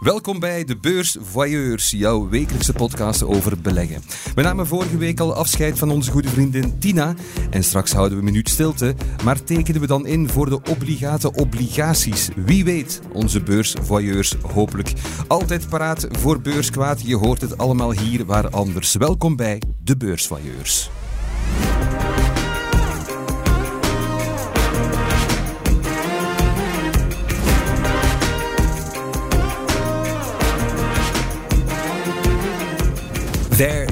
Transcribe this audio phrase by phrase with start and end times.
[0.00, 4.02] Welkom bij de Beurs Voyeurs, jouw wekelijkse podcast over beleggen.
[4.34, 7.14] We namen vorige week al afscheid van onze goede vriendin Tina.
[7.50, 8.94] En straks houden we een minuut stilte.
[9.24, 12.28] Maar tekenen we dan in voor de obligate obligaties?
[12.36, 14.92] Wie weet, onze Beurs Voyeurs hopelijk.
[15.26, 17.02] Altijd paraat voor beurskwaad.
[17.06, 18.94] Je hoort het allemaal hier waar anders.
[18.94, 20.90] Welkom bij de Beurs Voyeurs.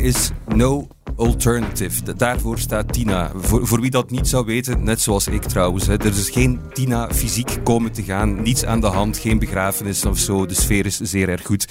[0.00, 2.14] Is no alternative.
[2.16, 3.32] Daarvoor staat Tina.
[3.34, 5.86] Voor, voor wie dat niet zou weten, net zoals ik trouwens.
[5.86, 5.96] Hè.
[5.96, 8.42] Er is geen Tina fysiek komen te gaan.
[8.42, 10.46] Niets aan de hand, geen begrafenis of zo.
[10.46, 11.68] De sfeer is zeer erg goed.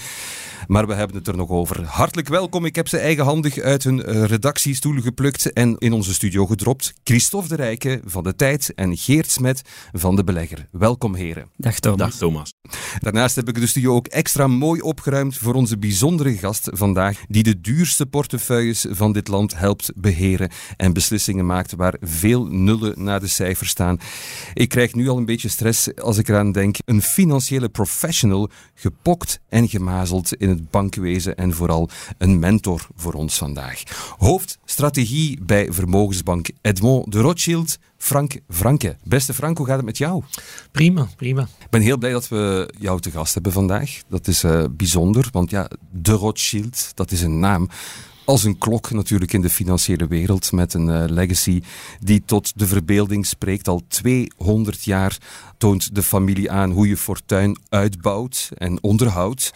[0.67, 1.85] Maar we hebben het er nog over.
[1.85, 2.65] Hartelijk welkom.
[2.65, 6.93] Ik heb ze eigenhandig uit hun eh, redactiestoel geplukt en in onze studio gedropt.
[7.03, 10.67] Christophe de Rijke van De Tijd en Geert Smet van De Belegger.
[10.71, 11.49] Welkom heren.
[11.55, 11.97] Dag Thomas.
[11.97, 12.53] Dag Thomas.
[12.99, 17.43] Daarnaast heb ik de studio ook extra mooi opgeruimd voor onze bijzondere gast vandaag, die
[17.43, 23.19] de duurste portefeuilles van dit land helpt beheren en beslissingen maakt waar veel nullen na
[23.19, 23.99] de cijfers staan.
[24.53, 26.75] Ik krijg nu al een beetje stress als ik eraan denk.
[26.85, 33.37] Een financiële professional, gepokt en gemazeld in het bankwezen en vooral een mentor voor ons
[33.37, 33.83] vandaag.
[34.17, 37.77] Hoofdstrategie bij Vermogensbank Edmond de Rothschild.
[37.97, 38.95] Frank Franke.
[39.03, 40.23] Beste Frank, hoe gaat het met jou?
[40.71, 41.41] Prima, prima.
[41.41, 44.01] Ik ben heel blij dat we jou te gast hebben vandaag.
[44.07, 47.69] Dat is uh, bijzonder, want ja, de Rothschild, dat is een naam.
[48.25, 51.61] Als een klok natuurlijk in de financiële wereld met een uh, legacy
[51.99, 53.67] die tot de verbeelding spreekt.
[53.67, 55.17] Al 200 jaar
[55.57, 59.53] toont de familie aan hoe je fortuin uitbouwt en onderhoudt.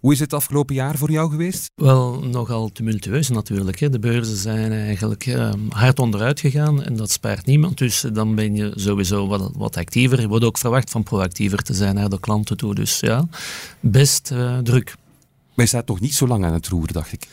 [0.00, 1.70] Hoe is het afgelopen jaar voor jou geweest?
[1.74, 3.80] Wel, nogal tumultueus natuurlijk.
[3.80, 3.90] Hè.
[3.90, 7.78] De beurzen zijn eigenlijk uh, hard onderuit gegaan en dat spaart niemand.
[7.78, 10.20] Dus dan ben je sowieso wat, wat actiever.
[10.20, 12.74] Je wordt ook verwacht van proactiever te zijn naar de klanten toe.
[12.74, 13.28] Dus ja,
[13.80, 14.94] best uh, druk.
[15.54, 17.26] Maar je staat nog niet zo lang aan het roer, dacht ik.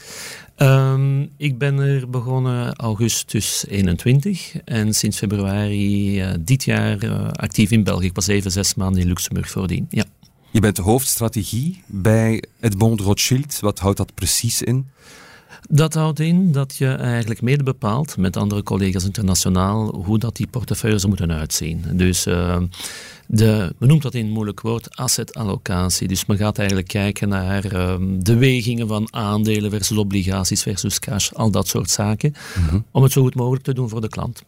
[0.57, 7.71] Um, ik ben er begonnen augustus 21 en sinds februari uh, dit jaar uh, actief
[7.71, 8.05] in België.
[8.05, 9.87] Ik was even zes maanden in Luxemburg voordien.
[9.89, 10.03] Ja.
[10.55, 13.59] Je bent de hoofdstrategie bij Edmond Rothschild.
[13.59, 14.87] Wat houdt dat precies in?
[15.69, 20.47] Dat houdt in dat je eigenlijk mede bepaalt met andere collega's internationaal hoe dat die
[20.47, 21.83] portefeuilles moeten uitzien.
[21.91, 22.57] Dus uh,
[23.27, 26.07] de, men noemt dat in een moeilijk woord asset-allocatie.
[26.07, 31.31] Dus men gaat eigenlijk kijken naar uh, de wegingen van aandelen versus obligaties versus cash,
[31.31, 32.85] al dat soort zaken, mm-hmm.
[32.91, 34.43] om het zo goed mogelijk te doen voor de klant.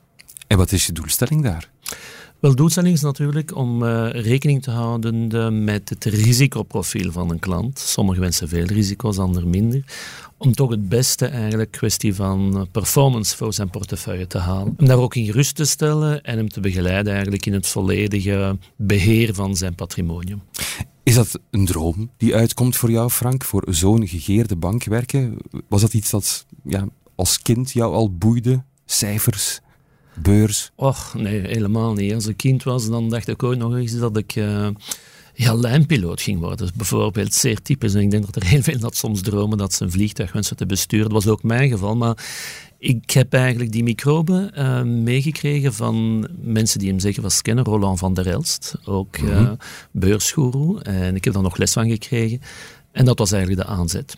[0.47, 1.69] En wat is je doelstelling daar?
[2.39, 7.39] Wel, doelstelling is natuurlijk om uh, rekening te houden de, met het risicoprofiel van een
[7.39, 7.79] klant.
[7.79, 9.83] Sommigen wensen veel risico's, anderen minder.
[10.37, 14.75] Om toch het beste eigenlijk kwestie van performance voor zijn portefeuille te halen.
[14.77, 18.57] Om daar ook in gerust te stellen en hem te begeleiden eigenlijk in het volledige
[18.75, 20.41] beheer van zijn patrimonium.
[21.03, 23.43] Is dat een droom die uitkomt voor jou, Frank?
[23.43, 25.37] Voor zo'n gegeerde bank werken?
[25.69, 28.63] Was dat iets dat ja, als kind jou al boeide?
[28.85, 29.59] Cijfers?
[30.21, 30.71] Beurs?
[30.75, 32.13] Och, nee, helemaal niet.
[32.13, 34.67] Als ik kind was, dan dacht ik ook nog eens dat ik uh,
[35.33, 36.57] ja, lijnpiloot ging worden.
[36.57, 37.93] Dus bijvoorbeeld zeer typisch.
[37.93, 40.55] En ik denk dat er heel veel dat soms dromen dat ze een vliegtuig wensen
[40.55, 41.09] te besturen.
[41.09, 41.95] Dat was ook mijn geval.
[41.95, 42.25] Maar
[42.77, 47.63] ik heb eigenlijk die microben uh, meegekregen van mensen die hem zeker was kennen.
[47.63, 49.57] Roland van der Elst, ook uh, mm-hmm.
[49.91, 50.81] beursgoeroe.
[50.81, 52.41] En ik heb daar nog les van gekregen.
[52.91, 54.17] En dat was eigenlijk de aanzet.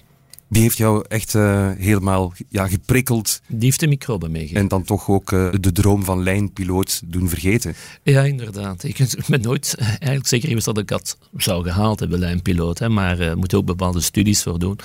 [0.49, 3.41] Die heeft jou echt uh, helemaal ja, geprikkeld.
[3.47, 4.61] Die heeft de microben meegegeven.
[4.61, 7.73] En dan toch ook uh, de droom van lijnpiloot doen vergeten.
[8.03, 8.83] Ja, inderdaad.
[8.83, 12.79] Ik ben nooit eigenlijk zeker geweest dat ik dat zou gehaald hebben, lijnpiloot.
[12.79, 14.79] Hè, maar uh, moet ook bepaalde studies voor doen.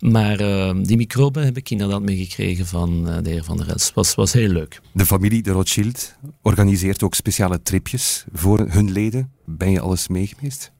[0.00, 0.36] Maar
[0.82, 3.92] die microben heb ik inderdaad meegekregen van de heer Van der Els.
[3.94, 4.80] Was, was heel leuk.
[4.92, 9.32] De familie de Rothschild organiseert ook speciale tripjes voor hun leden.
[9.44, 10.72] Ben je alles meegeweest?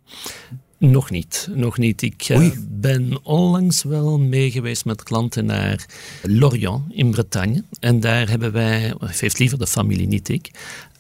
[0.81, 2.03] Nog niet, nog niet.
[2.03, 5.87] Ik uh, ben onlangs wel mee geweest met klanten naar
[6.23, 7.65] Lorient in Bretagne.
[7.81, 10.51] En daar hebben wij, heeft liever de familie, niet ik,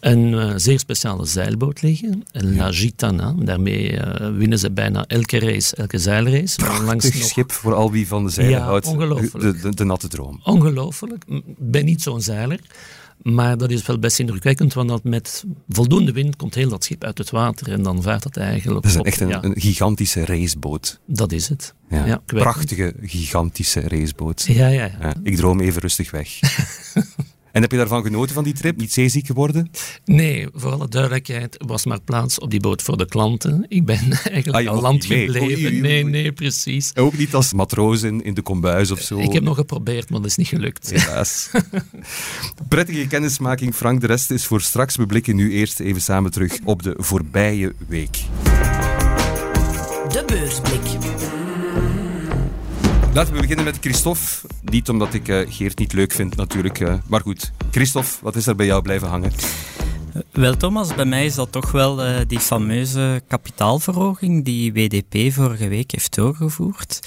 [0.01, 3.35] een uh, zeer speciale zeilboot liggen, een La Gitana.
[3.39, 6.57] Daarmee uh, winnen ze bijna elke race, elke zeilrace.
[6.57, 7.25] Prachtig nog...
[7.25, 8.87] schip voor al wie van de zeilen ja, houdt.
[8.87, 9.41] Ongelooflijk.
[9.41, 10.41] De, de, de, natte droom.
[10.45, 11.25] Ongelooflijk.
[11.29, 12.61] Ik ben niet zo'n zeiler.
[13.23, 17.05] Maar dat is wel best indrukwekkend, want dat met voldoende wind komt heel dat schip
[17.05, 19.45] uit het water en dan vaart het eigenlijk Dat is op, echt een, ja.
[19.45, 21.01] een, gigantische raceboot.
[21.07, 21.75] Dat is het.
[21.89, 22.07] Ja.
[22.07, 24.43] Ja, Prachtige, gigantische raceboot.
[24.43, 25.15] Ja, ja, ja.
[25.23, 26.39] ik droom even rustig weg.
[27.53, 28.77] En heb je daarvan genoten van die trip?
[28.77, 29.71] Niet zeeziek geworden?
[30.05, 33.65] Nee, voor alle duidelijkheid was maar plaats op die boot voor de klanten.
[33.69, 33.99] Ik ben
[34.33, 35.81] eigenlijk Ah, aan je land gebleven.
[35.81, 36.97] Nee, nee, precies.
[36.97, 39.19] Ook niet als matroos in, in de kombuis of zo.
[39.19, 40.91] Ik heb nog geprobeerd, maar dat is niet gelukt.
[40.91, 41.51] Helaas.
[42.69, 44.01] Prettige kennismaking, Frank.
[44.01, 44.97] De rest is voor straks.
[44.97, 48.19] We blikken nu eerst even samen terug op de voorbije week.
[50.09, 51.40] De beursblik.
[53.15, 54.49] Laten we beginnen met Christophe.
[54.63, 56.81] Niet omdat ik eh, Geert niet leuk vind, natuurlijk.
[56.81, 59.33] eh, maar goed, Christophe, wat is er bij jou blijven hangen?
[60.33, 65.69] Wel, Thomas, bij mij is dat toch wel eh, die fameuze kapitaalverhoging die WDP vorige
[65.69, 67.01] week heeft doorgevoerd.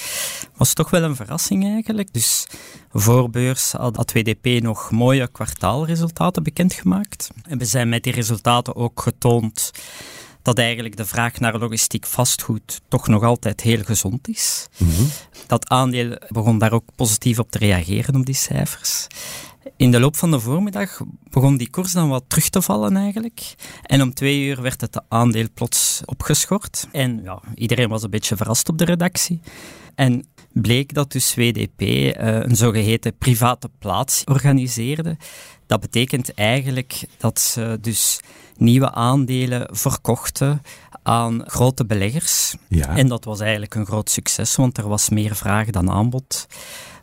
[0.55, 2.13] Was toch wel een verrassing eigenlijk.
[2.13, 2.47] Dus
[2.91, 7.29] voorbeurs had, had WDP nog mooie kwartaalresultaten bekendgemaakt.
[7.43, 9.71] En we zijn met die resultaten ook getoond
[10.43, 14.67] dat eigenlijk de vraag naar logistiek vastgoed toch nog altijd heel gezond is.
[15.47, 19.07] Dat aandeel begon daar ook positief op te reageren op die cijfers.
[19.77, 23.55] In de loop van de voormiddag begon die koers dan wat terug te vallen eigenlijk.
[23.83, 26.87] En om twee uur werd het aandeel plots opgeschort.
[26.91, 29.41] En ja, iedereen was een beetje verrast op de redactie.
[29.95, 35.17] En bleek dat dus WDP eh, een zogeheten private plaats organiseerde.
[35.65, 38.19] Dat betekent eigenlijk dat ze dus
[38.57, 40.61] nieuwe aandelen verkochten
[41.03, 42.55] aan grote beleggers.
[42.67, 42.97] Ja.
[42.97, 46.47] En dat was eigenlijk een groot succes, want er was meer vraag dan aanbod.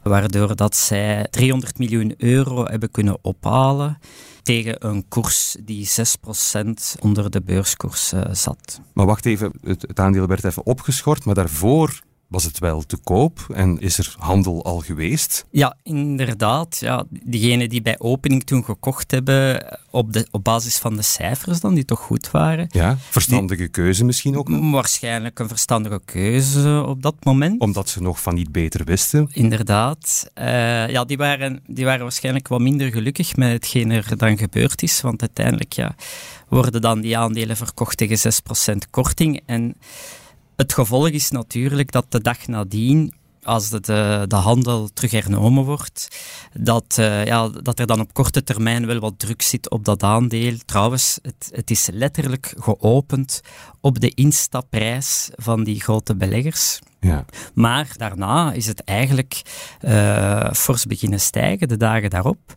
[0.02, 3.98] Waardoor dat zij 300 miljoen euro hebben kunnen ophalen
[4.42, 8.80] tegen een koers die 6% onder de beurskoers eh, zat.
[8.92, 12.00] Maar wacht even, het, het aandeel werd even opgeschort, maar daarvoor
[12.30, 15.44] was het wel te koop en is er handel al geweest?
[15.50, 16.78] Ja, inderdaad.
[16.80, 21.60] Ja, diegenen die bij opening toen gekocht hebben, op, de, op basis van de cijfers
[21.60, 26.84] dan, die toch goed waren, Ja, verstandige keuze misschien ook nog, waarschijnlijk een verstandige keuze
[26.86, 27.60] op dat moment.
[27.60, 29.28] omdat ze nog van niet beter wisten.
[29.32, 30.30] Inderdaad.
[30.34, 34.82] Eh, ja, die waren, die waren waarschijnlijk wat minder gelukkig met hetgeen er dan gebeurd
[34.82, 35.00] is.
[35.00, 35.94] Want uiteindelijk ja,
[36.48, 38.32] worden dan die aandelen verkocht tegen
[38.74, 39.40] 6% korting.
[39.46, 39.74] En
[40.60, 45.64] het gevolg is natuurlijk dat de dag nadien als de, de, de handel terug hernomen
[45.64, 46.08] wordt,
[46.52, 50.02] dat, eh, ja, dat er dan op korte termijn wel wat druk zit op dat
[50.02, 50.56] aandeel.
[50.64, 53.40] Trouwens, het, het is letterlijk geopend
[53.80, 56.78] op de instapprijs van die grote beleggers.
[57.00, 57.24] Ja.
[57.54, 59.42] Maar daarna is het eigenlijk
[59.80, 62.56] eh, fors beginnen stijgen, de dagen daarop.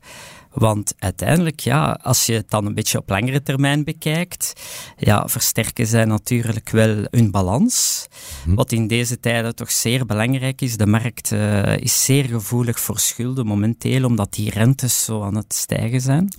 [0.54, 4.54] Want uiteindelijk, ja, als je het dan een beetje op langere termijn bekijkt,
[4.98, 8.08] ja, versterken zij natuurlijk wel hun balans.
[8.46, 10.78] Wat in deze tijden toch zeer belangrijk is.
[10.78, 15.54] De markt eh, is zeer gevoelig voor schulden momenteel, omdat die rentes zo aan het
[15.54, 16.34] stijgen zijn.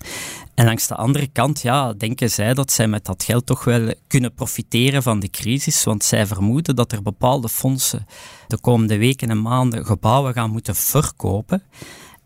[0.55, 3.95] En langs de andere kant, ja, denken zij dat zij met dat geld toch wel
[4.07, 8.07] kunnen profiteren van de crisis, want zij vermoeden dat er bepaalde fondsen
[8.47, 11.63] de komende weken en maanden gebouwen gaan moeten verkopen.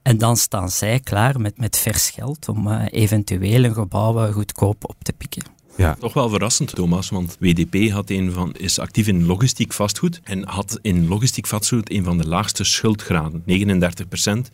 [0.08, 4.32] En dan staan zij klaar met, met vers geld om uh, eventueel een gebouw uh,
[4.32, 5.42] goedkoop op te pikken.
[5.76, 5.96] Ja.
[6.00, 10.48] Toch wel verrassend, Thomas, want WDP had een van, is actief in logistiek vastgoed en
[10.48, 14.50] had in logistiek vastgoed een van de laagste schuldgraden, 39 procent.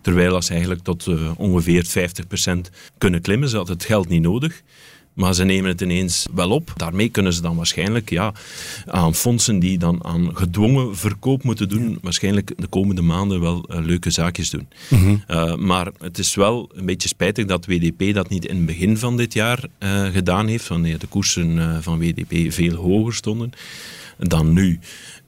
[0.00, 4.08] Terwijl als ze eigenlijk tot uh, ongeveer 50 procent kunnen klimmen, ze hadden het geld
[4.08, 4.62] niet nodig.
[5.14, 6.72] Maar ze nemen het ineens wel op.
[6.76, 8.32] Daarmee kunnen ze dan waarschijnlijk ja,
[8.86, 11.96] aan fondsen die dan aan gedwongen verkoop moeten doen, ja.
[12.02, 14.68] waarschijnlijk de komende maanden wel uh, leuke zaakjes doen.
[14.88, 15.24] Mm -hmm.
[15.28, 18.98] uh, maar het is wel een beetje spijtig dat WDP dat niet in het begin
[18.98, 23.52] van dit jaar uh, gedaan heeft, wanneer de koersen van WDP veel hoger stonden
[24.18, 24.78] dan nu.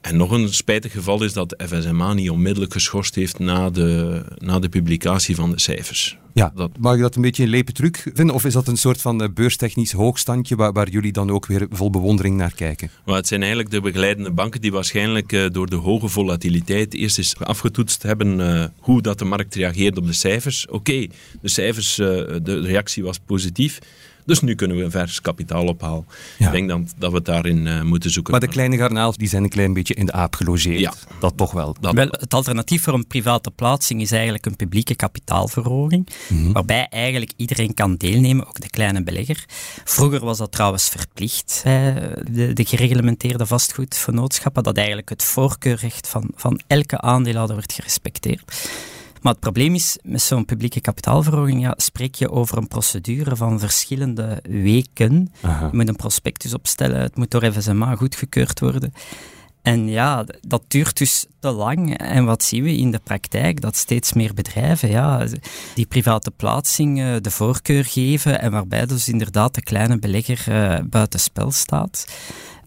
[0.07, 4.23] En nog een spijtig geval is dat de FSMA niet onmiddellijk geschorst heeft na de,
[4.37, 6.17] na de publicatie van de cijfers.
[6.33, 6.71] Ja, dat...
[6.79, 8.35] mag je dat een beetje een lepe truc vinden?
[8.35, 11.89] Of is dat een soort van beurstechnisch hoogstandje waar, waar jullie dan ook weer vol
[11.89, 12.89] bewondering naar kijken?
[13.05, 17.17] Maar het zijn eigenlijk de begeleidende banken die waarschijnlijk uh, door de hoge volatiliteit eerst
[17.17, 20.65] eens afgetoetst hebben uh, hoe dat de markt reageert op de cijfers.
[20.65, 21.09] Oké, okay,
[21.41, 22.07] de cijfers, uh,
[22.43, 23.79] de reactie was positief.
[24.27, 26.05] Dus nu kunnen we een vers kapitaal ophalen.
[26.37, 26.45] Ja.
[26.45, 28.31] Ik denk dan dat we het daarin uh, moeten zoeken.
[28.31, 30.79] Maar de kleine garnaals die zijn een klein beetje in de aap gelogeerd.
[30.79, 30.93] Ja.
[31.19, 31.75] Dat toch wel.
[31.79, 31.93] Dat...
[31.93, 32.07] wel.
[32.09, 36.09] Het alternatief voor een private plaatsing is eigenlijk een publieke kapitaalverhoging.
[36.27, 36.53] Mm -hmm.
[36.53, 39.45] Waarbij eigenlijk iedereen kan deelnemen, ook de kleine belegger.
[39.83, 44.63] Vroeger was dat trouwens verplicht, de, de gereglementeerde vastgoedvernootschappen.
[44.63, 48.69] Dat eigenlijk het voorkeurrecht van, van elke aandeelhouder werd gerespecteerd.
[49.21, 53.59] Maar het probleem is, met zo'n publieke kapitaalverhoging ja, spreek je over een procedure van
[53.59, 55.31] verschillende weken.
[55.41, 55.65] Aha.
[55.71, 58.93] Je moet een prospectus opstellen, het moet door FSMA goedgekeurd worden.
[59.61, 61.97] En ja, dat duurt dus te lang.
[61.97, 63.61] En wat zien we in de praktijk?
[63.61, 65.27] Dat steeds meer bedrijven ja,
[65.75, 71.51] die private plaatsing de voorkeur geven en waarbij dus inderdaad de kleine belegger uh, buitenspel
[71.51, 72.05] staat.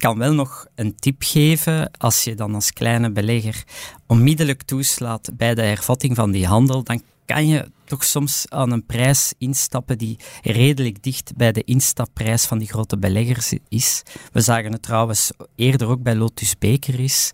[0.01, 1.91] Kan wel nog een tip geven.
[1.91, 3.65] Als je dan als kleine belegger
[4.07, 8.87] onmiddellijk toeslaat bij de hervatting van die handel, dan kan je toch soms aan een
[8.87, 14.03] prijs instappen die redelijk dicht bij de instapprijs van die grote beleggers is.
[14.33, 17.31] We zagen het trouwens eerder ook bij Lotus Bakeries.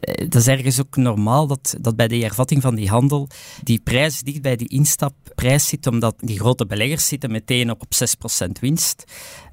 [0.00, 3.28] Eh, dat is ergens ook normaal dat, dat bij de hervatting van die handel
[3.62, 8.58] die prijs dicht bij die instapprijs zit, omdat die grote beleggers zitten meteen op 6%
[8.60, 9.04] winst,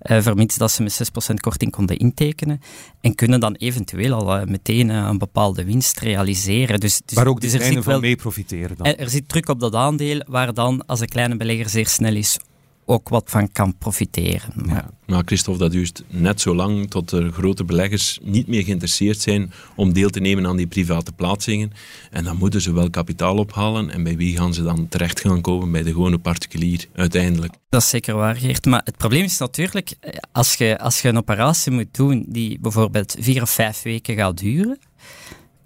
[0.02, 0.94] uh, vermits dat ze met
[1.32, 2.60] 6% korting konden intekenen,
[3.02, 6.80] en kunnen dan eventueel al uh, meteen uh, een bepaalde winst realiseren.
[6.80, 8.88] Dus, dus, waar ook de dus kleine van mee profiteren dan.
[8.88, 12.38] Er zit druk op dat aandeel, waar dan, als een kleine belegger zeer snel is,
[12.86, 14.54] ook wat van kan profiteren.
[14.68, 14.90] Ja.
[15.06, 19.52] Maar Christophe, dat duurt net zo lang tot er grote beleggers niet meer geïnteresseerd zijn
[19.76, 21.72] om deel te nemen aan die private plaatsingen.
[22.12, 23.90] En dan moeten ze wel kapitaal ophalen.
[23.90, 25.72] En bij wie gaan ze dan terecht gaan komen?
[25.72, 27.54] Bij de gewone particulier, uiteindelijk.
[27.70, 28.66] Dat is zeker waar, Geert.
[28.66, 29.96] Maar het probleem is natuurlijk,
[30.32, 34.38] als je, als je een operatie moet doen die bijvoorbeeld vier of vijf weken gaat
[34.38, 34.80] duren,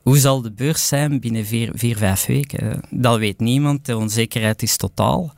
[0.01, 2.81] hoe zal de beurs zijn binnen vier, vier vijf weken?
[2.89, 3.85] Dat weet niemand.
[3.85, 5.33] De onzekerheid is totaal.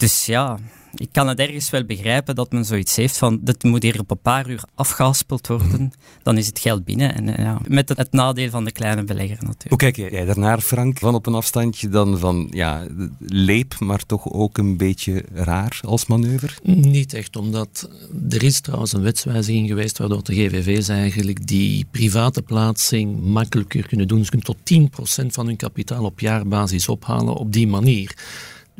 [0.00, 0.58] Dus ja,
[0.94, 4.10] ik kan het ergens wel begrijpen dat men zoiets heeft van dit moet hier op
[4.10, 5.92] een paar uur afgehaspeld worden,
[6.22, 7.14] dan is het geld binnen.
[7.14, 9.68] En, eh, ja, met het, nadeel van de kleine belegger natuurlijk.
[9.68, 10.98] Hoe kijk jij daarnaar, Frank?
[10.98, 12.86] Van op een afstandje dan van ja,
[13.18, 16.52] leep, maar toch ook een beetje raar als manoeuvre?
[16.62, 17.90] Niet echt, omdat
[18.30, 24.08] er is trouwens een wetswijziging geweest waardoor de GVV's eigenlijk die private plaatsing makkelijker kunnen
[24.08, 24.24] doen.
[24.24, 28.14] Ze kunnen tot 10% van hun kapitaal op jaarbasis ophalen op die manier.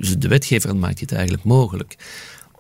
[0.01, 1.97] Dus de wetgever maakt dit eigenlijk mogelijk.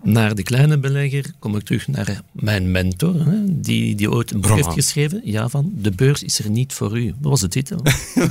[0.02, 4.40] Naar de kleine belegger kom ik terug naar mijn mentor, hè, die, die ooit een
[4.40, 5.20] boek heeft geschreven.
[5.24, 7.06] Ja, van de beurs is er niet voor u.
[7.06, 7.78] Dat was de titel.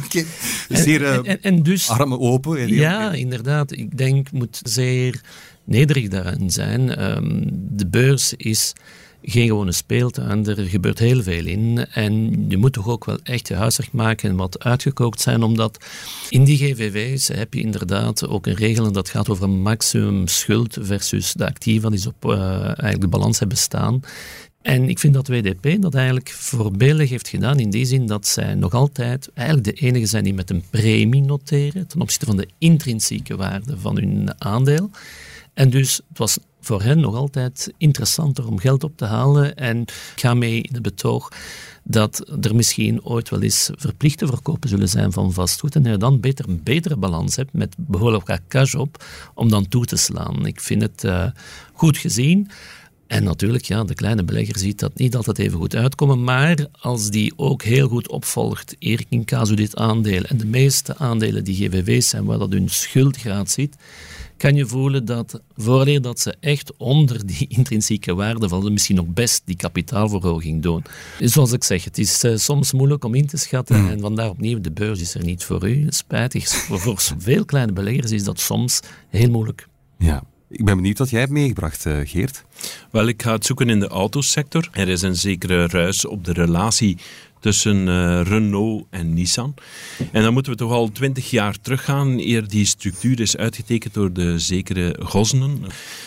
[0.04, 0.24] Oké,
[0.70, 2.68] zeer en, en, en, dus, armen open.
[2.68, 3.72] ja, inderdaad.
[3.72, 5.22] Ik denk, moet zeer
[5.64, 7.04] nederig daarin zijn.
[7.16, 8.74] Um, de beurs is
[9.32, 10.46] geen gewone speeltuin.
[10.46, 11.86] Er gebeurt heel veel in.
[11.92, 15.86] En je moet toch ook wel echt je huiswerk maken en wat uitgekookt zijn, omdat
[16.30, 21.34] in die GVV's heb je inderdaad ook een regel dat gaat over maximum schuld versus
[21.34, 24.02] de activa die op uh, eigenlijk de balans hebben staan.
[24.62, 28.56] En ik vind dat WDP dat eigenlijk voorbeeldig heeft gedaan in die zin dat zij
[28.56, 32.48] nog altijd eigenlijk de enige zijn die met een premie noteren ten opzichte van de
[32.58, 34.90] intrinsieke waarde van hun aandeel.
[35.60, 39.56] En dus het was voor hen nog altijd interessanter om geld op te halen.
[39.56, 41.32] En ik ga mee in het betoog
[41.84, 45.76] dat er misschien ooit wel eens verplichte verkopen zullen zijn van vastgoed.
[45.76, 49.86] En je dan beter een betere balans hebt met behoorlijk cash op om dan toe
[49.86, 50.46] te slaan.
[50.46, 51.26] Ik vind het uh,
[51.74, 52.50] goed gezien.
[53.08, 57.10] En natuurlijk, ja, de kleine belegger ziet dat niet altijd even goed uitkomen, maar als
[57.10, 61.56] die ook heel goed opvolgt, Erik in casu dit aandeel en de meeste aandelen die
[61.56, 63.76] GVV's zijn, waar dat hun schuldgraad zit,
[64.40, 69.06] kan je voelen dat voordat dat ze echt onder die intrinsieke waarde vallen, misschien nog
[69.08, 70.84] best die kapitaalverhoging doen.
[71.18, 73.90] Dus zoals ik zeg, het is uh, soms moeilijk om in te schatten mm.
[73.90, 75.86] en vandaar opnieuw, de beurs is er niet voor u.
[75.90, 78.80] Spijtig, voor, voor veel kleine beleggers is dat soms
[79.10, 79.68] heel moeilijk.
[79.98, 80.24] Ja.
[80.50, 82.44] Ik ben benieuwd wat jij hebt meegebracht, uh, Geert.
[82.92, 84.70] Wel, ik ga het zoeken in de autosector.
[84.72, 86.98] Er is een zekere ruis op de relatie
[87.40, 89.54] tussen uh, Renault en Nissan.
[90.12, 94.14] En dan moeten we toch al twintig jaar teruggaan eer die structuur is uitgetekend door
[94.14, 95.62] de zekere Gosnen.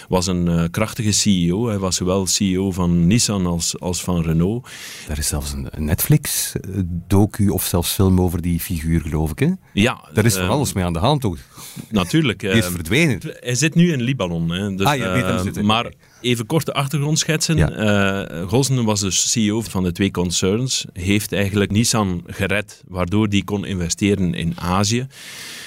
[0.09, 1.67] Was een uh, krachtige CEO.
[1.67, 4.69] Hij was zowel CEO van Nissan als, als van Renault.
[5.09, 9.39] Er is zelfs een Netflix-docu of zelfs film over die figuur, geloof ik.
[9.39, 9.51] Hè?
[9.73, 10.09] Ja.
[10.15, 11.39] Daar is van alles mee aan de hand, toch?
[11.91, 12.41] Natuurlijk.
[12.41, 13.21] Die is verdwenen.
[13.23, 14.51] Hij zit nu in Libanon.
[14.51, 15.65] Hè, dus, ah, je weet hem zitten.
[15.65, 17.57] Maar even korte achtergrond schetsen.
[17.57, 18.45] Ja.
[18.47, 20.85] Gosnen was dus CEO van de twee concerns.
[20.93, 25.07] Heeft heeft eigenlijk Nissan gered, waardoor die kon investeren in Azië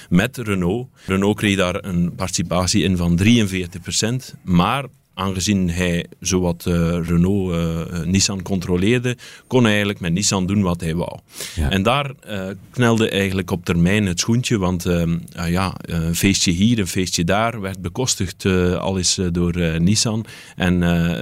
[0.09, 0.87] met Renault.
[1.05, 4.85] Renault kreeg daar een participatie in van 43%, maar
[5.15, 6.73] aangezien hij zowat uh,
[7.07, 9.17] Renault uh, Nissan controleerde,
[9.47, 11.19] kon hij eigenlijk met Nissan doen wat hij wou.
[11.69, 15.17] En daar uh, knelde eigenlijk op termijn het schoentje, want ehm,
[15.47, 18.45] ja, een feestje hier, een feestje daar, werd bekostigd
[18.79, 20.25] al eens door Nissan.
[20.55, 20.79] En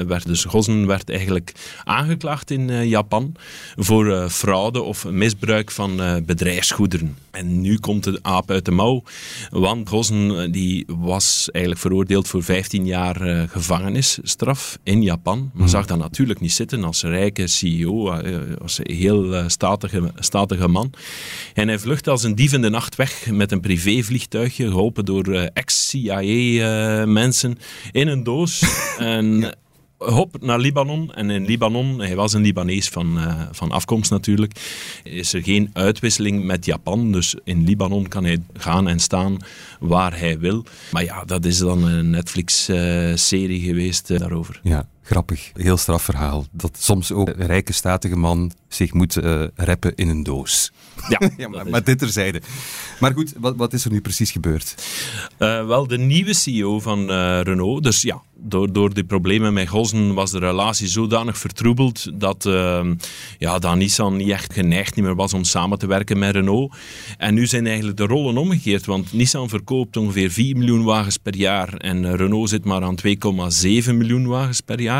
[0.07, 3.35] werd dus Gossen werd eigenlijk aangeklaagd in Japan
[3.75, 7.17] voor fraude of misbruik van bedrijfsgoederen.
[7.31, 9.03] En nu komt de aap uit de mouw,
[9.49, 15.39] want Gossen die was eigenlijk veroordeeld voor 15 jaar gevangenis gevangenisstraf in Japan.
[15.39, 15.67] Maar hmm.
[15.67, 20.67] zag dat natuurlijk niet zitten als rijke CEO, eh, als een heel eh, statige, statige
[20.67, 20.93] man.
[21.53, 25.33] En hij vluchtte als een dief in de nacht weg met een privévliegtuigje, geholpen door
[25.33, 27.57] eh, ex-CIA-mensen,
[27.91, 28.63] in een doos.
[28.97, 29.55] en
[30.05, 31.13] hop naar Libanon.
[31.13, 34.53] En in Libanon, hij was een Libanees van, uh, van afkomst natuurlijk,
[35.03, 37.11] is er geen uitwisseling met Japan.
[37.11, 39.37] Dus in Libanon kan hij gaan en staan
[39.79, 40.65] waar hij wil.
[40.91, 44.59] Maar ja, dat is dan een Netflix-serie geweest uh, daarover.
[44.63, 44.87] Ja.
[45.05, 46.45] Grappig, heel straf verhaal.
[46.51, 50.71] Dat soms ook een rijke statige man zich moet uh, rappen in een doos.
[51.09, 52.41] Ja, ja maar, maar, dit terzijde.
[52.99, 54.75] Maar goed, wat, wat is er nu precies gebeurd?
[55.39, 59.67] Uh, wel, de nieuwe CEO van uh, Renault, dus ja, door, door die problemen met
[59.67, 62.91] Gossen was de relatie zodanig vertroebeld dat, uh,
[63.37, 66.75] ja, dat Nissan niet echt geneigd niet meer was om samen te werken met Renault.
[67.17, 71.35] En nu zijn eigenlijk de rollen omgekeerd, want Nissan verkoopt ongeveer 4 miljoen wagens per
[71.35, 74.92] jaar en Renault zit maar aan 2,7 miljoen wagens per jaar.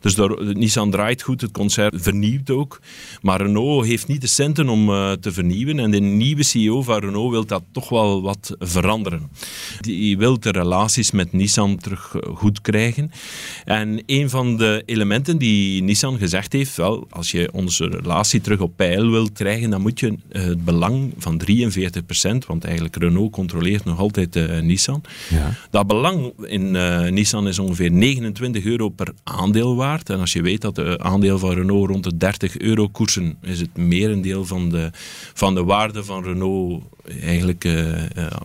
[0.00, 2.80] Dus door, Nissan draait goed, het concern vernieuwt ook.
[3.22, 6.98] Maar Renault heeft niet de centen om uh, te vernieuwen en de nieuwe CEO van
[7.00, 9.30] Renault wil dat toch wel wat veranderen.
[9.80, 13.10] Die wil de relaties met Nissan terug goed krijgen
[13.64, 18.60] en een van de elementen die Nissan gezegd heeft, wel, als je onze relatie terug
[18.60, 23.32] op peil wilt krijgen, dan moet je eh, het belang van 43%, want eigenlijk Renault
[23.32, 25.02] controleert nog altijd uh, Nissan.
[25.30, 25.54] Ja.
[25.70, 30.10] Dat belang in uh, Nissan is ongeveer 29 euro per aandeel waard.
[30.10, 33.60] En als je weet dat de aandeel van Renault rond de 30 euro koersen, is
[33.60, 34.90] het merendeel van de,
[35.34, 36.82] van de waarde van Renault
[37.22, 37.68] eigenlijk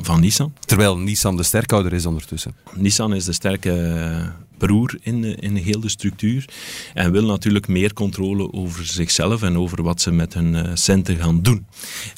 [0.02, 0.54] van Nissan.
[0.60, 2.56] Terwijl Nissan de sterkhouder is ondertussen.
[2.74, 3.72] Nissan is de sterke
[4.58, 6.46] broer in, de, in de structuur.
[6.94, 11.16] En wil natuurlijk meer controle over zichzelf en over wat ze met hun uh, centen
[11.16, 11.66] gaan doen.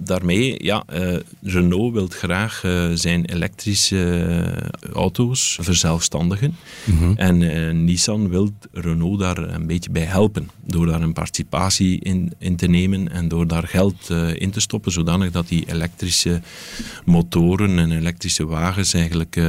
[0.03, 6.56] Daarmee, ja, uh, Renault wil graag uh, zijn elektrische auto's verzelfstandigen.
[6.84, 7.13] Mm -hmm.
[7.15, 10.50] En Nissan wil Renault daar een beetje bij helpen.
[10.65, 14.91] Door daar een participatie in, in te nemen en door daar geld in te stoppen,
[14.91, 16.41] zodanig dat die elektrische
[17.06, 19.41] motoren en elektrische wagens eigenlijk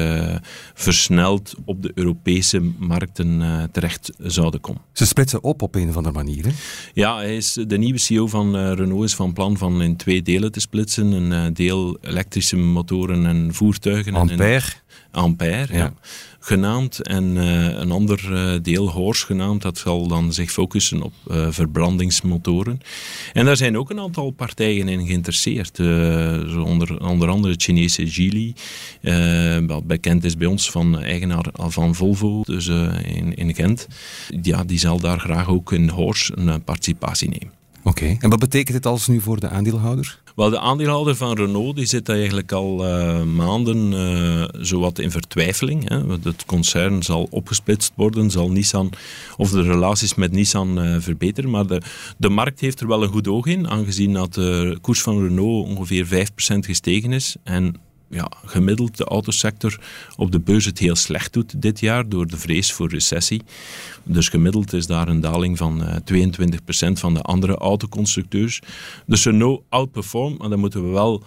[0.75, 4.83] versneld op de Europese markten uh, terecht zouden komen.
[4.93, 6.45] Ze splitsen op op een of andere manier.
[6.45, 6.51] Hè?
[6.93, 10.23] Ja, hij is, de nieuwe CEO van uh, Renault is van plan van in twee
[10.23, 11.13] delen te splitsen.
[11.13, 14.15] Een uh, deel elektrische motoren en voertuigen.
[14.15, 14.37] Ampère.
[14.37, 14.73] En een,
[15.19, 15.93] Ampère, ja.
[16.41, 19.63] genaamd en uh, een ander uh, deel Horse genaamd.
[19.63, 22.81] Dat zal dan zich focussen op uh, verbrandingsmotoren.
[23.33, 25.77] En daar zijn ook een aantal partijen in geïnteresseerd.
[25.77, 28.55] zo onder, onder andere het Chinese Geely,
[29.67, 32.67] wat bekend is bij ons van eigenaar van Volvo, dus
[33.03, 33.87] in, in Gent.
[34.43, 37.53] Ja, die zal daar graag ook in Horse een participatie nemen.
[37.83, 38.17] Oké, okay.
[38.21, 40.19] en wat betekent dit alles nu voor de aandeelhouder?
[40.39, 45.89] Wel, de aandeelhouder van Renault die zit eigenlijk al uh, maanden uh, zowat in vertwijfeling.
[45.89, 46.13] Hè.
[46.23, 48.93] Het concern zal opgesplitst worden, zal Nissan
[49.37, 51.51] of de relaties met Nissan uh, verbeteren.
[51.51, 51.83] Maar de,
[52.17, 55.69] de markt heeft er wel een goed oog in, aangezien dat de koers van Renault
[55.69, 56.11] ongeveer 5%
[56.59, 57.37] gestegen is.
[57.45, 57.75] En
[58.11, 59.81] ja, gemiddeld de autosector
[60.17, 63.43] op de beurs het heel slecht doet dit jaar door de vrees voor recessie.
[64.03, 65.95] Dus gemiddeld is daar een daling van uh,
[66.91, 68.61] 22% van de andere autoconstructeurs.
[69.07, 71.25] Dus Renault outperform, maar daar moeten we wel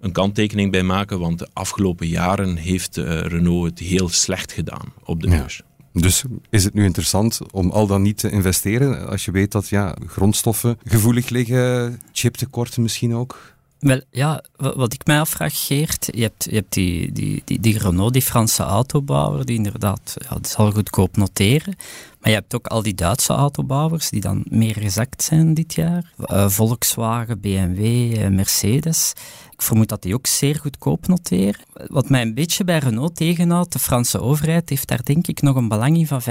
[0.00, 4.92] een kanttekening bij maken, want de afgelopen jaren heeft uh, Renault het heel slecht gedaan
[5.04, 5.56] op de beurs.
[5.56, 6.00] Ja.
[6.00, 9.68] Dus is het nu interessant om al dan niet te investeren als je weet dat
[9.68, 13.52] ja, grondstoffen gevoelig liggen, chiptekorten misschien ook?
[13.82, 18.12] Wel, ja, wat ik mij afvraag, Geert, je hebt, je hebt die, die, die, Renault,
[18.12, 21.76] die Franse autobouwer, die inderdaad, ja, zal goedkoop noteren.
[22.20, 26.12] Maar je hebt ook al die Duitse autobouwers die dan meer gezakt zijn dit jaar.
[26.18, 27.80] Uh, Volkswagen, BMW,
[28.16, 29.12] uh, Mercedes.
[29.50, 31.60] Ik vermoed dat die ook zeer goedkoop noteren.
[31.72, 35.56] Wat mij een beetje bij Renault tegenhoudt, de Franse overheid heeft daar denk ik nog
[35.56, 36.24] een belang in van 15%.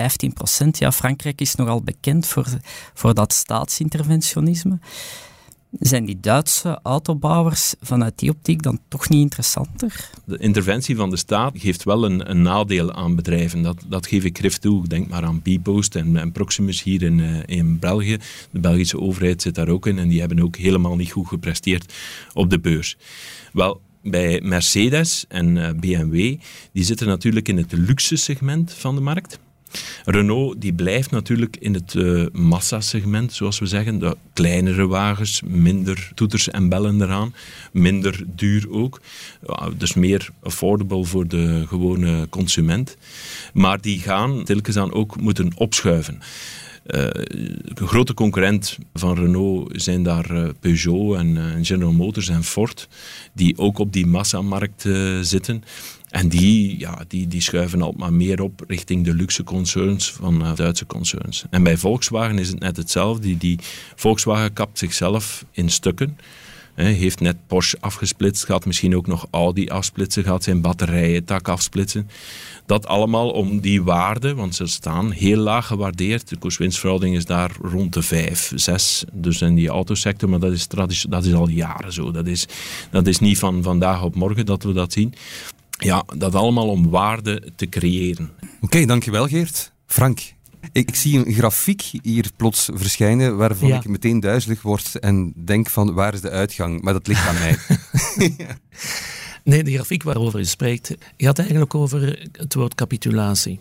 [0.72, 2.48] Ja, Frankrijk is nogal bekend voor,
[2.94, 4.80] voor dat staatsinterventionisme
[5.80, 10.10] zijn die Duitse autobouwers vanuit die optiek dan toch niet interessanter?
[10.26, 13.62] De interventie van de staat geeft wel een, een nadeel aan bedrijven.
[13.62, 14.88] Dat, dat geef ik grif toe.
[14.88, 18.18] Denk maar aan Bpost en, en Proximus hier in, uh, in België.
[18.52, 21.94] De Belgische overheid zit daar ook in en die hebben ook helemaal niet goed gepresteerd
[22.34, 22.98] op de beurs.
[23.54, 26.36] Wel, bij Mercedes en uh, BMW,
[26.74, 29.40] die zitten natuurlijk in het luxe segment van de markt.
[30.06, 34.00] Renault die blijft natuurlijk in het uh, massasegment, zoals we zeggen.
[34.00, 37.34] De kleinere wagens, minder toeters en bellen eraan,
[37.72, 39.02] minder duur ook.
[39.78, 42.98] dus meer affordable voor de gewone consument.
[43.54, 46.22] Maar die gaan telkens aan ook moeten opschuiven.
[46.84, 52.88] Een grote concurrent van Renault zijn daar uh, Peugeot en General Motors en Ford,
[53.34, 54.86] die ook op die massamarkt
[55.22, 55.64] zitten.
[56.12, 60.42] En die, ja, die, die schuiven al maar meer op richting de luxe concerns van
[60.42, 61.46] uh, Duitse concerns.
[61.50, 63.22] En bij Volkswagen is het net hetzelfde.
[63.22, 63.60] Die, die
[63.96, 66.18] Volkswagen kapt zichzelf in stukken.
[66.74, 71.48] He, heeft net Porsche afgesplitst, gaat misschien ook nog Audi afsplitsen, gaat zijn batterijen tak
[71.48, 72.10] afsplitsen.
[72.66, 76.30] Dat allemaal om die waarde, want ze staan heel laag gewaardeerd.
[76.30, 79.04] De koers-winstverhouding is daar rond de 5, 6.
[79.12, 80.68] Dus in die autosector, maar dat is,
[81.10, 82.12] dat is al jaren zo.
[82.12, 82.46] Dat is,
[82.92, 85.14] dat is niet van vandaag op morgen dat we dat zien.
[85.86, 88.32] Ja, dat allemaal om waarde te creëren.
[88.42, 89.72] Oké, okay, dankjewel Geert.
[89.86, 90.34] Frank,
[90.72, 93.76] Ik, zie een grafiek hier plots verschijnen waarvan Ja.
[93.78, 96.82] ik meteen duizelig word en denk van waar is de uitgang?
[96.82, 97.58] Maar dat ligt aan mij.
[99.44, 103.60] Nee, de grafiek waarover je spreekt gaat eigenlijk over het woord capitulatie.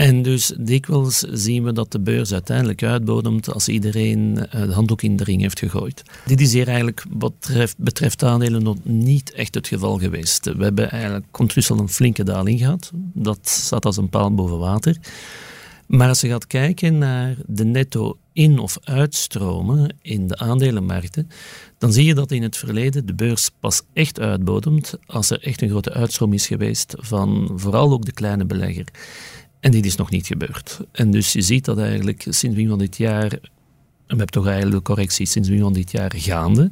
[0.00, 5.02] En dus dikwijls zien we dat de beurs uiteindelijk uitbodemt als iedereen eh, de handdoek
[5.02, 6.02] in de ring heeft gegooid.
[6.26, 10.44] Dit is hier eigenlijk wat betreft, betreft aandelen nog niet echt het geval geweest.
[10.44, 11.26] We hebben eigenlijk
[11.70, 12.90] al een flinke daling gehad.
[13.14, 14.96] Dat staat als een paal boven water.
[15.86, 21.28] Maar als je gaat kijken naar de netto in- of uitstromen in de aandelenmarkten,
[21.78, 25.62] dan zie je dat in het verleden de beurs pas echt uitbodemt als er echt
[25.62, 28.86] een grote uitstroom is geweest van vooral ook de kleine belegger.
[29.60, 30.80] En dit is nog niet gebeurd.
[30.92, 34.46] En dus je ziet dat eigenlijk sinds begin van dit jaar, en we hebben toch
[34.46, 36.70] eigenlijk de correctie sinds begin van dit jaar gaande,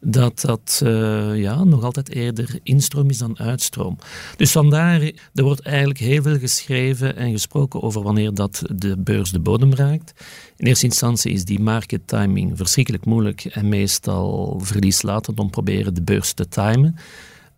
[0.00, 3.98] dat dat eh, ja, nog altijd eerder instroom is dan uitstroom.
[4.36, 5.00] Dus vandaar,
[5.34, 9.74] er wordt eigenlijk heel veel geschreven en gesproken over wanneer dat de beurs de bodem
[9.74, 10.12] raakt.
[10.56, 16.02] In eerste instantie is die market timing verschrikkelijk moeilijk en meestal verlieslatend om proberen de
[16.02, 16.96] beurs te timen.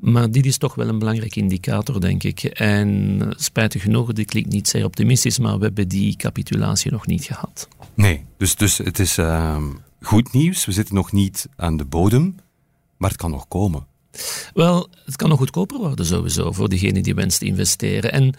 [0.03, 2.45] Maar dit is toch wel een belangrijke indicator, denk ik.
[2.45, 7.07] En eh, spijtig genoeg, dit klinkt niet zeer optimistisch, maar we hebben die capitulatie nog
[7.07, 7.69] niet gehad.
[7.95, 9.65] Nee, dus, dus het is ehm,
[10.01, 10.65] goed nieuws.
[10.65, 12.37] We zitten nog niet aan de bodem,
[12.97, 13.87] maar het kan nog komen.
[14.55, 18.13] Wel, het kan nog goedkoper worden sowieso voor degene die wenst te investeren.
[18.13, 18.35] En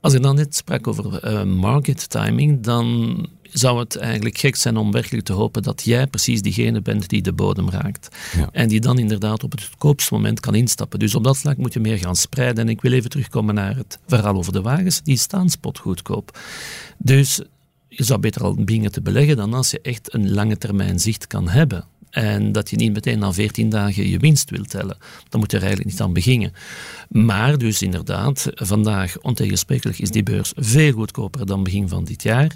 [0.00, 3.16] als ik dan net sprak over eh, market timing, dan
[3.52, 7.22] zou het eigenlijk gek zijn om werkelijk te hopen dat jij precies diegene bent die
[7.22, 8.08] de bodem raakt.
[8.36, 8.48] Ja.
[8.52, 10.98] En die dan inderdaad op het goedkoopste moment kan instappen.
[10.98, 12.64] Dus op dat vlak moet je meer gaan spreiden.
[12.64, 15.02] En ik wil even terugkomen naar het verhaal over de wagens.
[15.02, 16.38] Die staan spot goedkoop.
[16.98, 17.40] Dus
[17.88, 21.26] je zou beter al beginnen te beleggen dan als je echt een lange termijn zicht
[21.26, 21.84] kan hebben.
[22.10, 24.96] En dat je niet meteen na 14 dagen je winst wilt tellen.
[25.28, 26.52] Dan moet je er eigenlijk niet aan beginnen.
[27.08, 32.54] Maar dus inderdaad, vandaag ontegensprekelijk is die beurs veel goedkoper dan begin van dit jaar.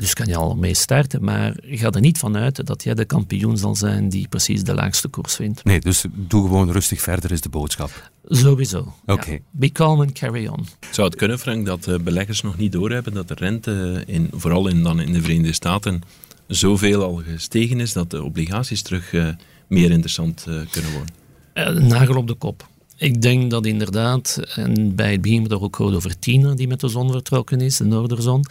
[0.00, 3.04] Dus kan je al mee starten, maar ga er niet van uit dat jij de
[3.04, 5.64] kampioen zal zijn die precies de laagste koers vindt.
[5.64, 8.10] Nee, dus doe gewoon rustig verder, is de boodschap.
[8.24, 8.94] Sowieso.
[9.06, 9.12] ja.
[9.12, 9.38] Oké.
[9.50, 10.66] Be calm and carry on.
[10.90, 14.82] Zou het kunnen, Frank, dat beleggers nog niet doorhebben dat de rente, in, vooral in,
[14.82, 16.02] dan in de Verenigde Staten,
[16.48, 19.28] zoveel al gestegen is dat de obligaties terug eh,
[19.68, 21.14] meer interessant eh, kunnen worden?
[21.52, 22.68] Eh, nagel op de kop.
[22.98, 26.88] Ik denk dat inderdaad, en bij het begin het ook over Tina, die met de
[26.88, 28.44] zon vertrokken is, de Noorderzon.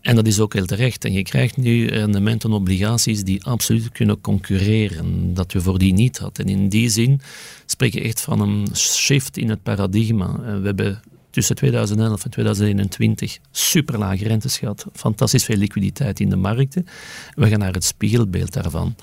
[0.00, 1.04] En dat is ook heel terecht.
[1.04, 5.92] En je krijgt nu rendementen en obligaties die absoluut kunnen concurreren, dat we voor die
[5.92, 6.46] niet hadden.
[6.46, 7.20] En in die zin
[7.66, 10.40] spreek je echt van een shift in het paradigma.
[10.44, 16.36] Eh, We hebben tussen 2011 en 2021 superlage rentes gehad, fantastisch veel liquiditeit in de
[16.36, 16.86] markten.
[17.34, 18.94] We gaan naar het spiegelbeeld daarvan.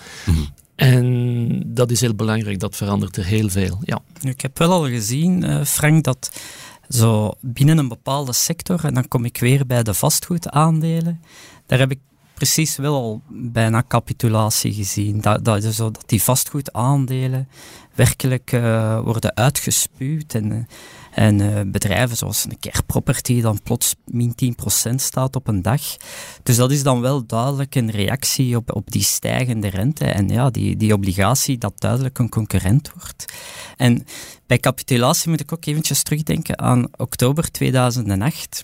[0.82, 3.80] En dat is heel belangrijk, dat verandert er heel veel.
[3.84, 4.00] Ja.
[4.22, 6.32] Ik heb wel al gezien, eh, Frank, dat
[6.89, 11.22] zo binnen een bepaalde sector, en dan kom ik weer bij de vastgoedaandelen,
[11.65, 12.00] daar heb ik
[12.34, 15.22] precies wel al bijna capitulatie gezien.
[15.22, 17.48] Dat, dat, zo, dat die vastgoedaandelen
[17.96, 20.58] werkelijk eh, worden uitgespuwd en, eh,
[21.12, 24.36] en eh, bedrijven zoals een care property dan plots min
[24.91, 25.82] 10% staat op een dag.
[26.43, 30.50] Dus dat is dan wel duidelijk een reactie op, op die stijgende rente en ja,
[30.50, 33.34] die, die obligatie dat duidelijk een concurrent wordt.
[33.78, 34.06] En
[34.47, 38.63] bij capitulatie moet ik ook eventjes terugdenken aan oktober 2008.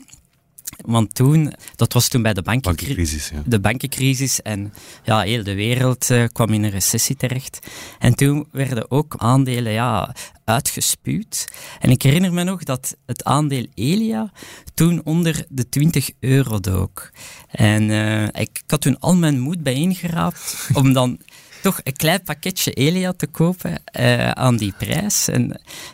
[0.86, 3.44] Want toen, dat was toen bij de bankencrisis Bankencrisis, ja.
[3.46, 7.60] de bankencrisis en ja, heel de wereld eh, kwam in een recessie terecht.
[8.00, 11.48] En toen werden ook aandelen ja, uitgespuwd.
[11.80, 14.32] En ik herinner me nog dat het aandeel Elia
[14.74, 17.10] toen onder de 20 euro dook.
[17.48, 21.20] En eh, ik, ik had toen al mijn moed bijeengeraapt om dan
[21.68, 25.28] toch een klein pakketje Elia te kopen eh, aan die prijs.
[25.28, 25.48] En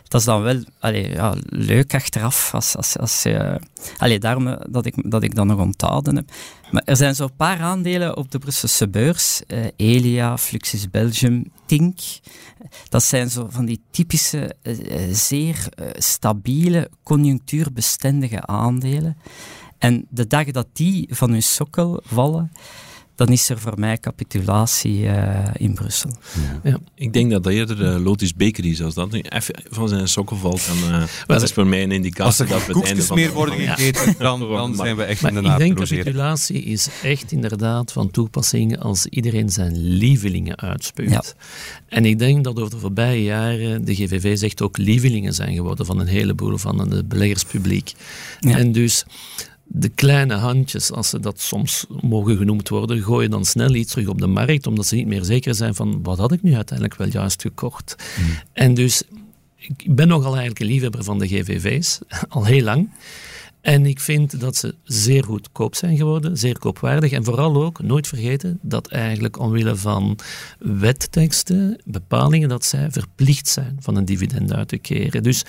[0.08, 2.54] dat is dan wel allee, ja, leuk achteraf.
[2.54, 3.54] Als, als, als, eh,
[3.98, 6.30] allee, daarom dat ik, dat ik dat nog onthouden heb.
[6.70, 9.42] Maar er zijn zo'n paar aandelen op de Brusselse beurs.
[9.46, 11.98] eh, Elia, Fluxus Belgium, Tink.
[12.88, 14.56] Dat zijn zo van die typische,
[15.10, 19.16] zeer stabiele, conjunctuurbestendige aandelen.
[19.78, 22.52] En de dag dat die van hun sokkel vallen,
[23.14, 26.10] dan is er voor mij capitulatie eh, in Brussel.
[26.94, 28.82] Ik denk dat dat eerder eh, Lotus Bakery is.
[28.82, 31.92] Als dat nu even van zijn sokken valt, dan uh, dat is voor mij een
[31.92, 34.96] indicatie Als er dat we het einde van meer de- worden gegeten, dan, dan zijn
[34.96, 39.76] we echt in de ik denk capitulatie is echt inderdaad van toepassing als iedereen zijn
[39.78, 41.10] lievelingen uitspuwt.
[41.10, 41.22] Ja.
[41.88, 45.86] En ik denk dat over de voorbije jaren de GVV zegt ook lievelingen zijn geworden
[45.86, 47.92] van een heleboel van het beleggerspubliek.
[48.40, 48.58] Ja.
[48.58, 49.04] En dus
[49.64, 54.08] de kleine handjes, als ze dat soms mogen genoemd worden, gooien dan snel iets terug
[54.08, 56.98] op de markt, omdat ze niet meer zeker zijn van wat had ik nu uiteindelijk
[56.98, 57.94] wel juist gekocht.
[58.52, 59.02] En dus
[59.56, 61.98] ik ben nogal eigenlijk een liefhebber van de GVV's,
[62.28, 62.88] al heel lang.
[63.64, 67.12] En ik vind dat ze zeer goedkoop zijn geworden, zeer koopwaardig.
[67.12, 70.18] En vooral ook, nooit vergeten, dat eigenlijk omwille van
[70.58, 75.22] wetteksten, bepalingen, dat zij verplicht zijn van een dividend uit te keren.
[75.22, 75.44] Dus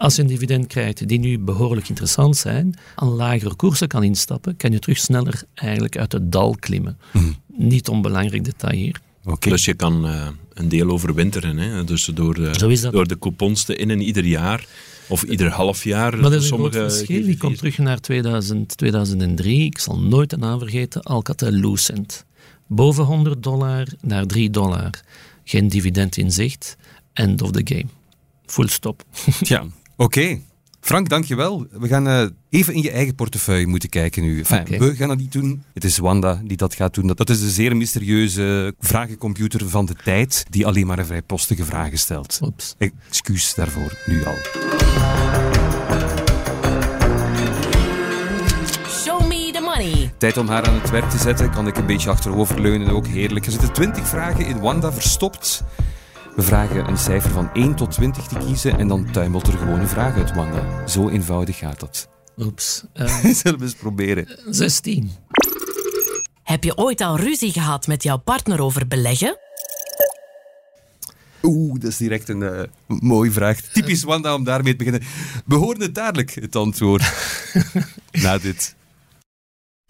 [0.00, 4.56] als je een dividend krijgt die nu behoorlijk interessant zijn, aan lagere koersen kan instappen,
[4.56, 6.98] kan je terug sneller eigenlijk uit het dal klimmen.
[7.12, 7.32] Mhm.
[7.46, 9.00] Niet onbelangrijk detail hier.
[9.38, 11.56] Dus je kan uh, een deel overwinteren.
[11.58, 11.84] Hè?
[11.84, 12.34] Dus door
[12.90, 14.66] door de coupons te innen ieder jaar.
[15.08, 16.12] Of ieder half jaar.
[16.12, 17.28] Maar dat is sommige een groot verschil.
[17.28, 17.58] Ik kom GVV's.
[17.58, 19.64] terug naar 2000, 2003.
[19.64, 21.02] Ik zal nooit de naam vergeten.
[21.02, 22.24] Alcatel-Lucent.
[22.66, 24.90] Boven 100 dollar naar 3 dollar.
[25.44, 26.76] Geen dividend in zicht.
[27.12, 27.86] End of the game.
[28.46, 29.02] Full stop.
[29.40, 29.66] Ja,
[30.04, 30.38] oké.
[30.80, 31.66] Frank, dankjewel.
[31.70, 34.38] We gaan eh, even in je eigen portefeuille moeten kijken nu.
[34.38, 34.78] Enfin.
[34.78, 35.62] We gaan dat niet doen.
[35.74, 37.06] Het is Wanda die dat gaat doen.
[37.06, 41.98] Dat, dat is de zeer mysterieuze vragencomputer van de tijd, die alleen maar vrijpostige vragen
[41.98, 42.38] stelt.
[42.42, 42.74] Oeps.
[42.78, 44.36] Excuus daarvoor, nu al.
[48.88, 50.12] Show me the money.
[50.18, 51.50] Tijd om haar aan het werk te zetten.
[51.50, 53.46] Kan ik een beetje achteroverleunen, ook heerlijk.
[53.46, 55.64] Er zitten 20 vragen in Wanda verstopt.
[56.40, 59.80] We vragen een cijfer van 1 tot 20 te kiezen en dan tuimelt er gewoon
[59.80, 60.88] een vraag uit Wanda.
[60.88, 62.08] Zo eenvoudig gaat dat.
[62.38, 62.84] Oeps.
[62.92, 64.38] Eh, Zullen we eens proberen?
[64.48, 65.10] 16.
[66.42, 69.38] Heb je ooit al ruzie gehad met jouw partner over beleggen?
[71.42, 73.60] Oeh, dat is direct een eh, mooie vraag.
[73.60, 75.08] Typisch Wanda om daarmee te beginnen.
[75.46, 77.12] We horen het dadelijk, het antwoord.
[78.22, 78.74] Na dit.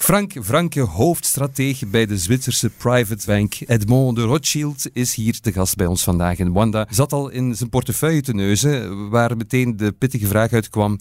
[0.00, 5.76] Frank Franke, hoofdstratege bij de Zwitserse private bank Edmond de Rothschild, is hier te gast
[5.76, 6.38] bij ons vandaag.
[6.38, 10.98] En Wanda zat al in zijn portefeuille te neuzen, waar meteen de pittige vraag uitkwam.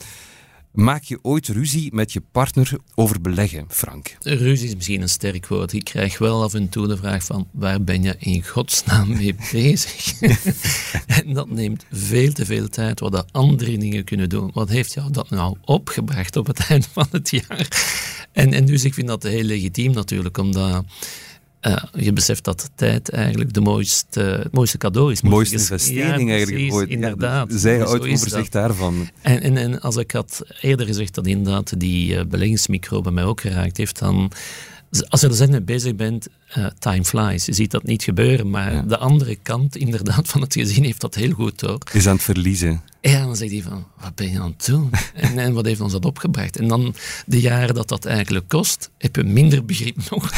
[0.80, 4.18] Maak je ooit ruzie met je partner over beleggen, Frank?
[4.20, 5.74] Ruzie is misschien een sterk woord.
[5.74, 9.36] Ik krijg wel af en toe de vraag van waar ben je in godsnaam mee
[9.52, 10.20] bezig?
[11.18, 14.52] en dat neemt veel te veel tijd, wat de andere dingen kunnen doen.
[14.54, 17.68] Wat heeft jou dat nou opgebracht op het eind van het jaar?
[18.32, 20.84] En, en dus ik vind dat heel legitiem natuurlijk, omdat
[21.60, 25.22] eh, je beseft dat tijd eigenlijk de mooiste, het mooiste cadeau is.
[25.22, 26.90] De mooiste investering Ja, eigenlijk ooit.
[26.90, 27.48] Ja, Inderdaad.
[27.52, 27.88] Zij dat.
[28.00, 29.10] overzicht daarvan.
[29.22, 33.42] En, en, en als ik had eerder gezegd dat inderdaad die uh, beleggingsmicrobe mij ook
[33.42, 34.32] geraakt heeft, dan
[35.10, 37.46] als je er zelf mee bezig bent, uh, time flies.
[37.46, 38.82] Je ziet dat niet gebeuren, maar Ja.
[38.82, 41.78] de andere kant inderdaad van het gezin heeft dat heel goed door.
[41.94, 42.82] Is aan het verliezen.
[43.02, 44.90] Ja, dan zegt hij van, wat ben je aan het doen?
[45.14, 46.58] en, en wat heeft ons dat opgebracht?
[46.58, 50.32] En dan de jaren dat dat eigenlijk kost, heb je minder begrip nog.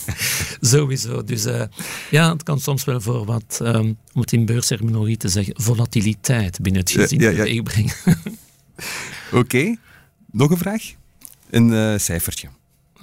[0.60, 1.24] Sowieso.
[1.24, 1.62] Dus uh,
[2.10, 6.60] ja, het kan soms wel voor wat, um, om het in beursterminologie te zeggen, volatiliteit
[6.60, 7.94] binnen het gezin Ja, ja, brengen.
[9.32, 9.76] Oké,
[10.32, 10.82] nog een vraag?
[11.50, 12.48] Een eh, cijfertje.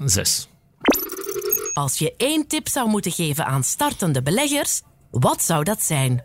[0.05, 0.47] Zes.
[1.75, 6.23] Als je één tip zou moeten geven aan startende beleggers, wat zou dat zijn?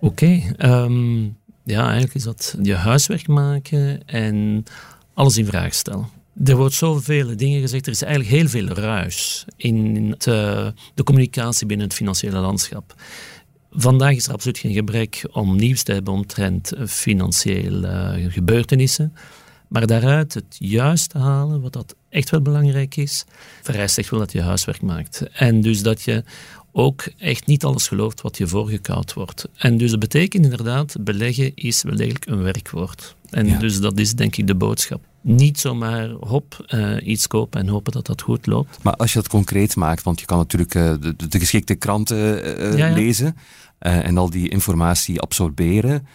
[0.00, 1.22] Oké, ehm,
[1.64, 4.64] ja, eigenlijk is dat je huiswerk maken en
[5.14, 6.08] alles in vraag stellen.
[6.44, 11.66] Er wordt zoveel dingen gezegd, er is eigenlijk heel veel ruis in eh, de communicatie
[11.66, 12.94] binnen het financiële landschap.
[13.70, 19.14] Vandaag is er absoluut geen gebrek om nieuws te hebben omtrent eh, financiële gebeurtenissen.
[19.68, 23.24] Maar daaruit het juiste halen, wat dat echt wel belangrijk is,
[23.62, 25.22] vereist echt wel dat je huiswerk maakt.
[25.32, 26.24] En dus dat je
[26.72, 29.48] ook echt niet alles gelooft wat je voorgekoud wordt.
[29.56, 33.16] En dus dat betekent inderdaad, beleggen is wel degelijk een werkwoord.
[33.30, 33.58] En Ja.
[33.58, 35.00] dus dat is denk ik de boodschap.
[35.20, 38.82] Niet zomaar hop, eh, iets kopen en hopen dat dat goed loopt.
[38.82, 40.94] Maar als je dat concreet maakt, want je kan natuurlijk eh,
[41.28, 42.94] de, geschikte kranten eh, Ja, ja.
[42.94, 43.36] lezen
[43.78, 46.06] eh, en al die informatie absorberen,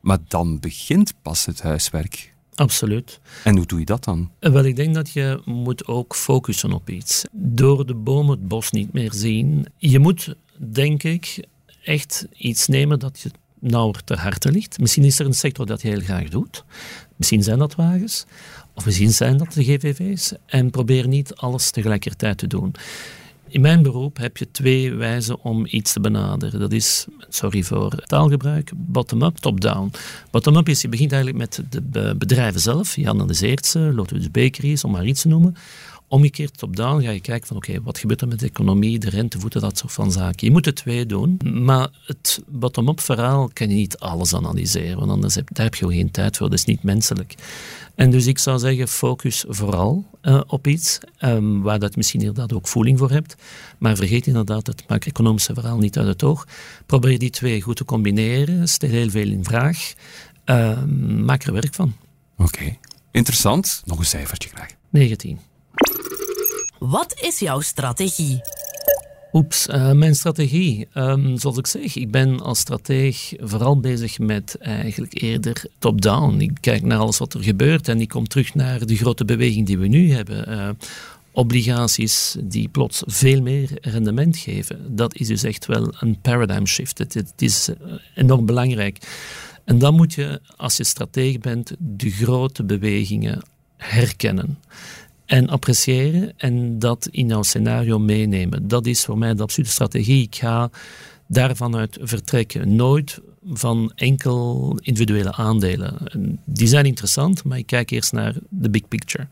[0.00, 2.31] maar dan begint pas het huiswerk.
[2.54, 3.20] Absoluut.
[3.44, 4.30] En hoe doe je dat dan?
[4.38, 7.24] Wel, ik denk dat je moet ook focussen op iets.
[7.32, 9.66] Door de bomen het bos niet meer zien.
[9.76, 11.44] Je moet, denk ik,
[11.84, 14.78] echt iets nemen dat je nauwer ter harte ligt.
[14.78, 16.64] Misschien is er een sector dat je heel graag doet.
[17.16, 18.24] Misschien zijn dat wagens.
[18.74, 20.32] Of misschien zijn dat de GVV's.
[20.46, 22.74] En probeer niet alles tegelijkertijd te doen.
[23.52, 26.60] In mijn beroep heb je twee wijzen om iets te benaderen.
[26.60, 29.90] Dat is, sorry voor taalgebruik, bottom-up, top-down.
[30.30, 32.96] Bottom-up is, je begint eigenlijk met de be- bedrijven zelf.
[32.96, 35.56] Je analyseert ze, Lotus Bakeries, om maar iets te noemen.
[36.12, 39.60] Omgekeerd top-down ga je kijken van oké, wat gebeurt er met de economie, de rentevoeten,
[39.60, 40.46] dat soort van zaken.
[40.46, 45.10] Je moet de twee doen, maar het bottom-up verhaal kan je niet alles analyseren, want
[45.10, 47.34] anders heb, daar heb je geen tijd voor, dat is niet menselijk.
[47.94, 52.20] En dus ik zou zeggen, focus vooral eh, op iets ehm, waar dat je misschien
[52.20, 53.36] inderdaad ook voeling voor hebt.
[53.78, 56.46] Maar vergeet inderdaad het macro-economische verhaal niet uit het oog.
[56.86, 59.92] Probeer die twee goed te combineren, stel heel veel in vraag.
[60.44, 61.94] Ehm, maak er werk van.
[62.36, 62.76] Oké,
[63.10, 63.82] interessant.
[63.84, 64.70] Nog een cijfertje graag.
[64.90, 65.50] 19.
[66.78, 68.40] Wat is jouw strategie?
[69.32, 70.88] Oeps, uh, mijn strategie.
[70.94, 76.40] Um, zoals ik zeg, ik ben als strateeg vooral bezig met eigenlijk eerder top-down.
[76.40, 79.66] Ik kijk naar alles wat er gebeurt en ik kom terug naar de grote beweging
[79.66, 80.50] die we nu hebben.
[80.50, 80.68] Uh,
[81.32, 84.96] obligaties die plots veel meer rendement geven.
[84.96, 86.98] Dat is dus echt wel een paradigm shift.
[86.98, 87.74] Het, het is uh,
[88.14, 88.98] enorm belangrijk.
[89.64, 93.42] En dan moet je, als je strateeg bent, de grote bewegingen
[93.76, 94.58] herkennen
[95.26, 98.68] en appreciëren en dat in jouw scenario meenemen.
[98.68, 100.22] Dat is voor mij de absolute strategie.
[100.22, 100.70] Ik ga
[101.26, 102.74] daarvan uit vertrekken.
[102.74, 105.96] Nooit van enkel individuele aandelen.
[106.44, 109.26] Die zijn interessant, maar ik kijk eerst naar de big picture.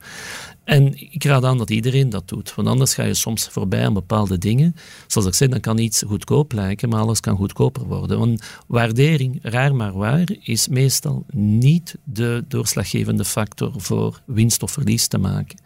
[0.65, 3.93] En ik raad aan dat iedereen dat doet, want anders ga je soms voorbij aan
[3.93, 4.77] bepaalde dingen.
[5.07, 8.19] Zoals ik zei, dan kan iets goedkoop lijken, maar alles kan goedkoper worden.
[8.19, 15.07] Want waardering, raar maar waar, is meestal niet de doorslaggevende factor voor winst of verlies
[15.07, 15.59] te maken.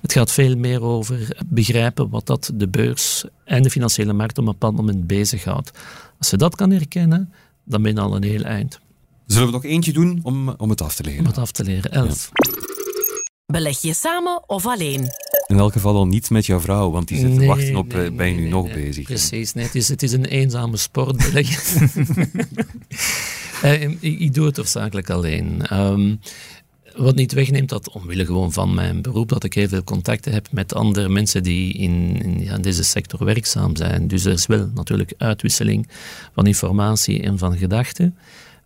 [0.00, 4.44] Het gaat veel meer over begrijpen wat dat de beurs en de financiële markt op
[4.46, 5.70] een bepaald moment bezighoudt.
[6.18, 7.32] Als je dat kan herkennen,
[7.64, 8.80] dan ben je al een heel eind.
[9.26, 11.20] Zullen we nog eentje doen om, om het af te leren?
[11.20, 12.30] Om het af te leren, elf.
[13.46, 15.08] Beleg je samen of alleen?
[15.46, 18.12] In elk geval al niet met jouw vrouw, want die zit te wachten op, nee,
[18.12, 19.04] ben je nu nog bezig?
[19.04, 21.90] Precies, nee, het, is, het is een eenzame sport beleggen.
[23.64, 25.62] uh, ik, ik, doe het hoofdzakelijk alleen.
[25.72, 26.20] Um,
[26.96, 30.48] wat niet wegneemt dat, omwille gewoon van mijn beroep, dat ik heel veel contacten heb
[30.50, 34.08] met andere mensen die in, in ja, deze sector werkzaam zijn.
[34.08, 35.88] Dus er is wel natuurlijk uitwisseling
[36.34, 38.16] van informatie en van gedachten.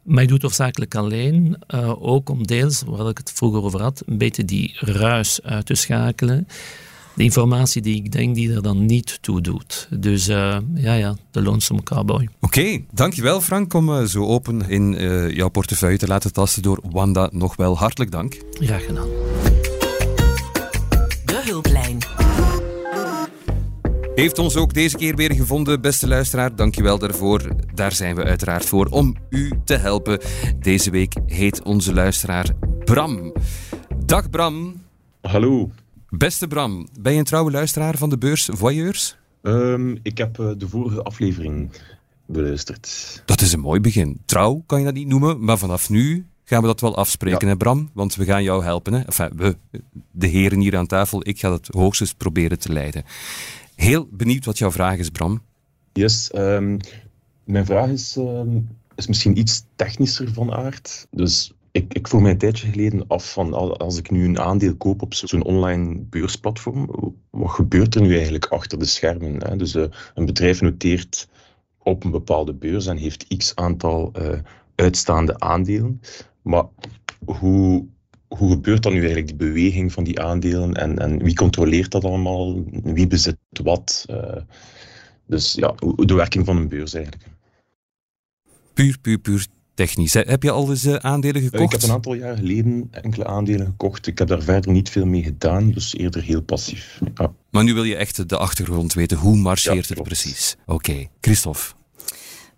[0.02, 3.82] Maar ik doe het hoofdzakelijk alleen, uh, ook om deels, waar ik het vroeger over
[3.82, 6.46] had, een beetje die ruis uit te schakelen
[7.18, 9.88] de informatie die ik denk die er dan niet toe doet.
[9.90, 12.28] Dus uh, ja, ja, de lonesome cowboy.
[12.40, 16.62] Oké, okay, dankjewel Frank om uh, zo open in uh, jouw portefeuille te laten tasten
[16.62, 17.28] door Wanda.
[17.32, 18.36] Nog wel hartelijk dank.
[18.52, 19.08] Graag gedaan.
[21.24, 21.98] De hulplijn.
[24.14, 26.56] Heeft ons ook deze keer weer gevonden, beste luisteraar.
[26.56, 27.48] Dankjewel daarvoor.
[27.74, 30.20] Daar zijn we uiteraard voor om u te helpen.
[30.58, 32.50] Deze week heet onze luisteraar
[32.84, 33.32] Bram.
[34.06, 34.82] Dag Bram.
[35.20, 35.70] Hallo.
[36.10, 39.16] Beste Bram, ben je een trouwe luisteraar van de beurs Voyeurs?
[39.42, 41.70] Um, ik heb uh, de vorige aflevering
[42.26, 43.22] beluisterd.
[43.24, 44.20] Dat is een mooi begin.
[44.24, 47.52] Trouw kan je dat niet noemen, maar vanaf nu gaan we dat wel afspreken, ja.
[47.52, 47.90] hè Bram?
[47.92, 48.92] Want we gaan jou helpen.
[48.92, 49.00] Hè?
[49.00, 49.56] Enfin, we,
[50.10, 53.04] de heren hier aan tafel, ik ga het hoogstens proberen te leiden.
[53.74, 55.42] Heel benieuwd wat jouw vraag is, Bram.
[55.92, 56.76] Yes, um,
[57.44, 61.06] mijn vraag is, um, is misschien iets technischer van aard.
[61.10, 64.76] Dus ik, ik vroeg mij een tijdje geleden af van als ik nu een aandeel
[64.76, 66.90] koop op zo'n online beursplatform,
[67.30, 69.48] wat gebeurt er nu eigenlijk achter de schermen?
[69.48, 69.56] Hè?
[69.56, 71.28] Dus uh, een bedrijf noteert
[71.78, 74.38] op een bepaalde beurs en heeft x aantal uh,
[74.74, 76.00] uitstaande aandelen.
[76.42, 76.64] Maar
[77.24, 77.86] hoe,
[78.28, 82.04] hoe gebeurt dan nu eigenlijk die beweging van die aandelen en, en wie controleert dat
[82.04, 82.64] allemaal?
[82.82, 84.06] Wie bezit wat?
[84.10, 84.36] Uh,
[85.26, 87.26] dus ja, de werking van een beurs eigenlijk.
[88.74, 89.46] Puur, puur, puur
[89.78, 90.12] technisch.
[90.12, 91.62] Heb je al eens uh, aandelen gekocht?
[91.62, 94.06] Ik heb een aantal jaar geleden enkele aandelen gekocht.
[94.06, 97.00] Ik heb daar verder niet veel mee gedaan, dus eerder heel passief.
[97.14, 97.32] Ja.
[97.50, 99.16] Maar nu wil je echt de achtergrond weten.
[99.16, 100.56] Hoe marcheert ja, het precies?
[100.66, 101.10] Oké, okay.
[101.20, 101.60] Christophe.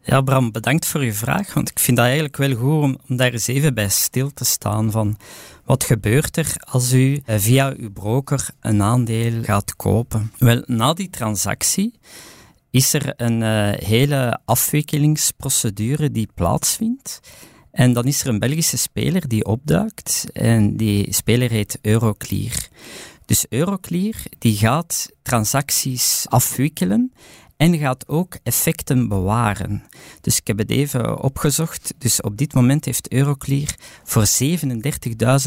[0.02, 1.54] Ja, Bram, bedankt voor je vraag.
[1.54, 4.44] Want ik vind dat eigenlijk wel goed om, om daar eens even bij stil te
[4.44, 4.90] staan.
[4.90, 5.16] Van
[5.64, 10.32] wat gebeurt er als u uh, via uw broker een aandeel gaat kopen?
[10.38, 11.92] Wel, na die transactie
[12.70, 17.20] is er een uh, hele afwikkelingsprocedure die plaatsvindt.
[17.70, 22.68] En dan is er een Belgische speler die opduikt en die speler heet Euroclear.
[23.24, 27.12] Dus Euroclear die gaat transacties afwikkelen
[27.60, 29.82] en gaat ook effecten bewaren.
[30.20, 31.94] Dus ik heb het even opgezocht.
[31.98, 34.24] Dus op dit moment heeft Euroclear voor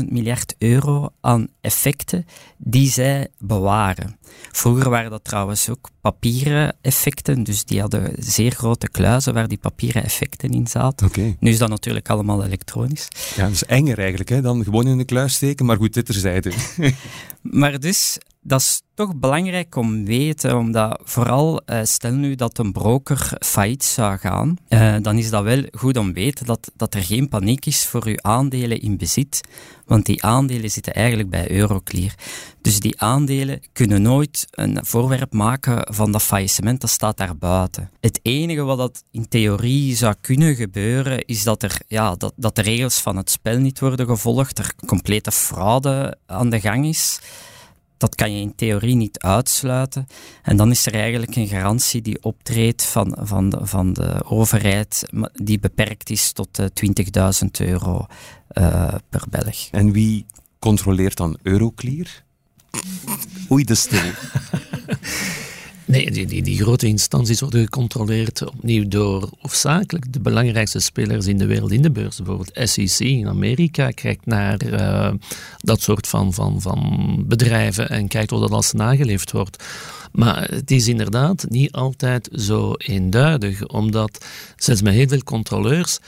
[0.01, 2.25] 37.000 miljard euro aan effecten
[2.57, 4.17] die zij bewaren.
[4.51, 9.57] Vroeger waren dat trouwens ook papieren effecten, dus die hadden zeer grote kluizen waar die
[9.57, 11.07] papieren effecten in zaten.
[11.07, 11.35] Okay.
[11.39, 13.07] Nu is dat natuurlijk allemaal elektronisch.
[13.35, 16.05] Ja, dat is enger eigenlijk, hè, dan gewoon in de kluis steken, maar goed, dit
[16.05, 16.51] terzijde.
[17.41, 22.71] maar dus, dat is toch belangrijk om weten, omdat vooral, uh, stel nu dat een
[22.71, 27.03] broker failliet zou gaan, uh, dan is dat wel goed om weten dat, dat er
[27.03, 29.41] geen paniek is voor uw aandelen in bezit,
[29.85, 32.13] want die aandelen zitten eigenlijk bij Euroclear.
[32.61, 37.89] Dus die aandelen kunnen nooit een voorwerp maken van dat faillissement, dat staat daar buiten.
[37.99, 42.55] Het enige wat dat in theorie zou kunnen gebeuren, is dat, er, ja, dat, dat
[42.55, 47.19] de regels van het spel niet worden gevolgd, er complete fraude aan de gang is.
[48.03, 50.07] Dat kan je in theorie niet uitsluiten.
[50.41, 55.05] En dan is er eigenlijk een garantie die optreedt van, van, de, van de overheid,
[55.33, 56.67] die beperkt is tot 20.000
[57.51, 58.05] euro
[58.53, 59.67] uh, per Belg.
[59.71, 60.25] En wie
[60.59, 62.07] controleert dan Euroclear?
[63.51, 64.11] Oei, de stil.
[65.85, 71.37] Nee, die, die, die grote instanties worden gecontroleerd opnieuw door hoofdzakelijk de belangrijkste spelers in
[71.37, 72.17] de wereld in de beurs.
[72.17, 75.11] Bijvoorbeeld SEC in Amerika kijkt naar uh,
[75.57, 79.63] dat soort van, van, van bedrijven en kijkt of dat als nageleefd wordt.
[80.11, 84.25] Maar het is inderdaad niet altijd zo eenduidig, omdat
[84.55, 85.99] zelfs met heel veel controleurs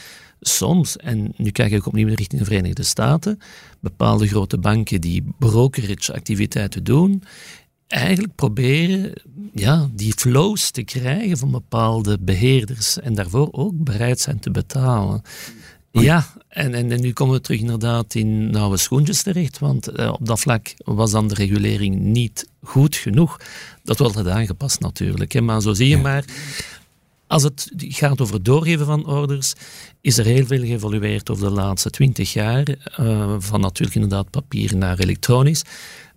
[0.41, 3.39] soms, en nu kijk ik opnieuw richting de Verenigde Staten,
[3.80, 7.23] bepaalde grote banken die brokerage-activiteiten doen,
[7.88, 9.14] eigenlijk proberen
[9.54, 15.22] ja, die flows te krijgen van bepaalde beheerders en daarvoor ook bereid zijn te betalen.
[15.92, 20.12] Ja, en, en, en, nu komen we terug inderdaad in nauwe schoentjes terecht, want eh,
[20.12, 23.40] op dat vlak was dan de regulering niet goed genoeg.
[23.84, 25.32] Dat wordt het aangepast natuurlijk.
[25.32, 25.42] Hè.
[25.42, 26.26] Maar zo zie je maar,
[27.28, 29.54] als het gaat over het doorgeven van orders,
[30.02, 32.68] is er heel veel geëvolueerd over de laatste twintig jaar.
[33.00, 35.64] Uh, van natuurlijk inderdaad papier naar elektronisch.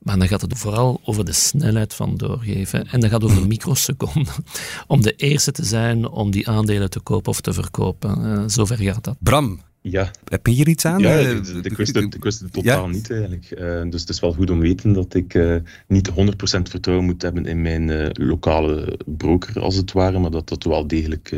[0.09, 2.86] Maar dan gaat het vooral over de snelheid van doorgeven.
[2.86, 4.32] En dan gaat het over microseconden.
[4.86, 8.24] Om de eerste te zijn om die aandelen te kopen of te verkopen.
[8.24, 9.16] Uh, zover gaat dat.
[9.18, 10.11] Bram, ja.
[10.24, 10.98] Heb je hier iets aan?
[10.98, 13.50] Ja, ik, wist, het, ik wist het totaal niet eigenlijk.
[13.59, 15.56] Uh, dus het is wel goed om te weten dat ik uh,
[15.88, 20.48] niet 100% vertrouwen moet hebben in mijn uh, lokale broker, als het ware, maar dat
[20.48, 21.36] dat wel degelijk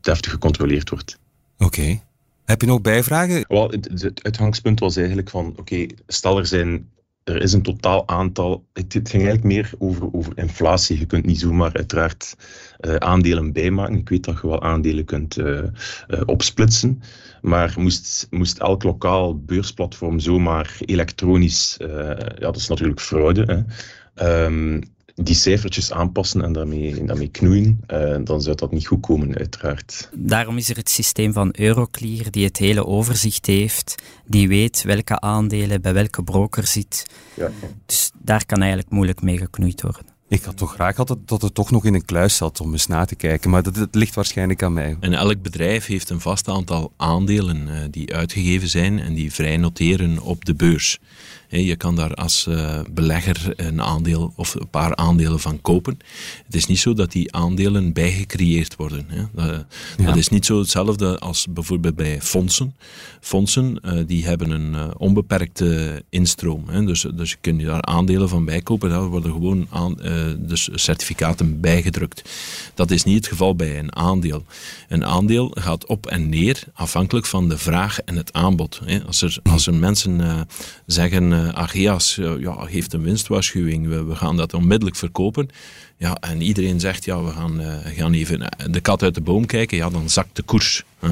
[0.00, 1.18] deftig gecontroleerd wordt.
[1.58, 1.64] Oké.
[1.64, 2.02] Okay.
[2.44, 3.44] Heb je nog bijvragen?
[3.48, 6.88] Wel, het, het uitgangspunt was eigenlijk van, oké, okay, stel er zijn
[7.24, 8.66] er is een totaal aantal.
[8.72, 10.98] Het, ging eigenlijk meer over, over inflatie.
[10.98, 12.36] Je kunt niet zomaar uiteraard
[12.80, 13.96] uh, aandelen bijmaken.
[13.96, 15.62] Ik weet dat je wel aandelen kunt uh,
[16.08, 17.02] uh, opsplitsen.
[17.42, 21.76] Maar moest, moest elk lokaal beursplatform zomaar elektronisch.
[21.78, 23.64] ja, dat is natuurlijk fraude.
[24.14, 24.44] Hè.
[24.44, 29.36] Um, die cijfertjes aanpassen en daarmee, daarmee knoeien, uh, dan zou dat niet goed komen,
[29.36, 30.10] uiteraard.
[30.14, 33.94] Daarom is er het systeem van Euroclear, die het hele overzicht heeft,
[34.26, 37.06] die weet welke aandelen bij welke broker zit.
[37.34, 37.50] Ja.
[37.86, 40.12] Dus daar kan eigenlijk moeilijk mee geknoeid worden.
[40.28, 42.86] Ik had toch graag gehad dat het toch nog in een kluis zat om eens
[42.86, 44.96] na te kijken, maar dat, dat ligt waarschijnlijk aan mij.
[45.00, 49.56] En elk bedrijf heeft een vast aantal aandelen uh, die uitgegeven zijn en die vrij
[49.56, 50.98] noteren op de beurs.
[51.62, 55.98] Je kan daar als uh, belegger een aandeel of een paar aandelen van kopen.
[56.46, 59.06] Het is niet zo dat die aandelen bijgecreëerd worden.
[59.32, 59.64] Dat,
[59.96, 60.14] ja.
[60.14, 62.74] is niet zo hetzelfde als bijvoorbeeld bij fondsen.
[63.20, 66.86] Fondsen uh, die hebben een uh, onbeperkte instroom.
[66.86, 68.90] Dus, dus je kunt daar aandelen van bijkopen.
[68.90, 69.98] Daar worden gewoon aan,
[70.38, 72.30] dus certificaten bijgedrukt.
[72.74, 74.44] Dat is niet het geval bij een aandeel.
[74.88, 78.80] Een aandeel gaat op en neer afhankelijk van de vraag en het aanbod.
[79.06, 80.46] Als, er, als er mensen
[80.86, 85.48] zeggen uh, Ageas uh, ja, geeft een winstwaarschuwing, we, we, gaan dat onmiddellijk verkopen.
[85.96, 89.46] Ja, en iedereen zegt, ja, we gaan, uh, gaan even de kat uit de boom
[89.46, 90.84] kijken, ja, dan zakt de koers.
[90.98, 91.08] Hè.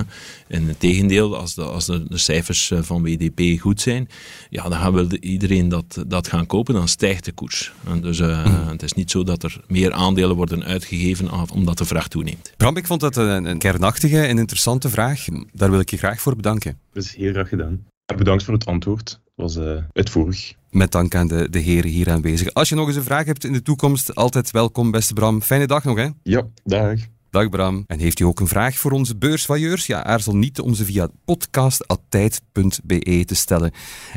[0.49, 4.09] En het tegendeel, als, de, als de, de, cijfers van WDP goed zijn,
[4.51, 7.73] ja, dan gaan we iedereen dat, dat gaan kopen, dan stijgt de koers.
[7.87, 8.69] En dus mm.
[8.69, 12.53] het is niet zo dat er meer aandelen worden uitgegeven omdat de vraag toeneemt.
[12.57, 15.25] Bram, ik vond dat een, een kernachtige en interessante vraag.
[15.53, 16.79] Daar wil ik je graag voor bedanken.
[16.93, 17.87] Dat is heel graag gedaan.
[18.17, 20.55] Bedankt voor het antwoord was uh, uitvoerig.
[20.71, 22.55] Met dank aan de, de heren hier aanwezig.
[22.55, 25.43] Als je nog eens een vraag hebt in de toekomst, altijd welkom, beste Bram.
[25.43, 26.09] Fijne dag nog, hè?
[26.23, 26.99] Ja, dag.
[27.31, 27.85] Dag Bram.
[27.87, 29.87] En heeft u ook een vraag voor onze beursvailleurs?
[29.87, 33.73] Ja, aarzel niet om ze via podcast.tijd.be te stellen.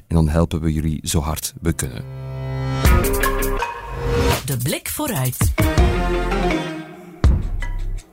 [0.07, 2.03] En dan helpen we jullie zo hard we kunnen.
[4.45, 5.53] De blik vooruit.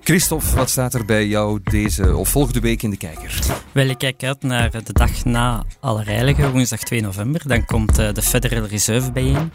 [0.05, 3.39] Christophe, wat staat er bij jou deze of volgende week in de kijker?
[3.73, 7.49] Wel, ik kijk uit naar de dag na Allerheiligen, woensdag 2 november.
[7.49, 9.53] Dan komt eh, de Federal Reserve bijeen.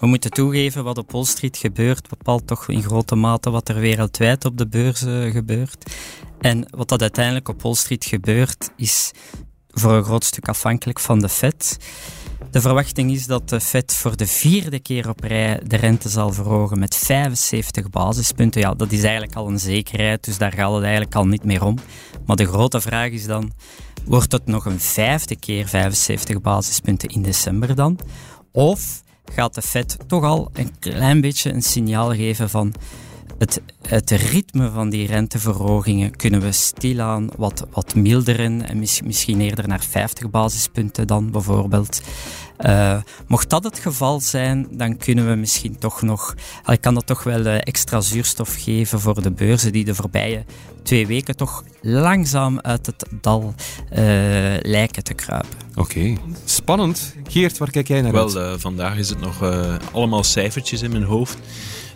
[0.00, 3.80] We moeten toegeven, wat op Wall Street gebeurt, bepaalt toch in grote mate wat er
[3.80, 5.90] wereldwijd op de beurzen gebeurt.
[6.40, 9.12] En wat dat uiteindelijk op Wall Street gebeurt, is
[9.78, 11.78] voor een groot stuk afhankelijk van de Fed.
[12.50, 16.32] De verwachting is dat de Fed voor de vierde keer op rij de rente zal
[16.32, 18.60] verhogen met 75 basispunten.
[18.60, 21.64] Ja, dat is eigenlijk al een zekerheid, dus daar gaat het eigenlijk al niet meer
[21.64, 21.78] om.
[22.26, 23.52] Maar de grote vraag is dan,
[24.04, 27.98] wordt het nog een vijfde keer 75 basispunten in december dan?
[28.52, 29.02] Of
[29.32, 32.74] gaat de Fed toch al een klein beetje een signaal geven van
[33.38, 39.68] het, het ritme van die renteverhogingen kunnen we stilaan wat, wat milderen en misschien eerder
[39.68, 42.00] naar 50 basispunten dan bijvoorbeeld.
[42.66, 46.34] Uh, mocht dat het geval zijn, dan kunnen we misschien toch nog,
[46.66, 50.44] ik kan dat toch wel uh, extra zuurstof geven voor de beurzen die de voorbije
[50.82, 53.54] twee weken toch langzaam uit het dal
[53.92, 53.96] uh,
[54.60, 55.58] lijken te kruipen.
[55.74, 57.14] Oké, spannend.
[57.28, 59.42] Geert, waar kijk jij naar Wel, vandaag is het nog
[59.92, 61.38] allemaal cijfertjes in mijn hoofd.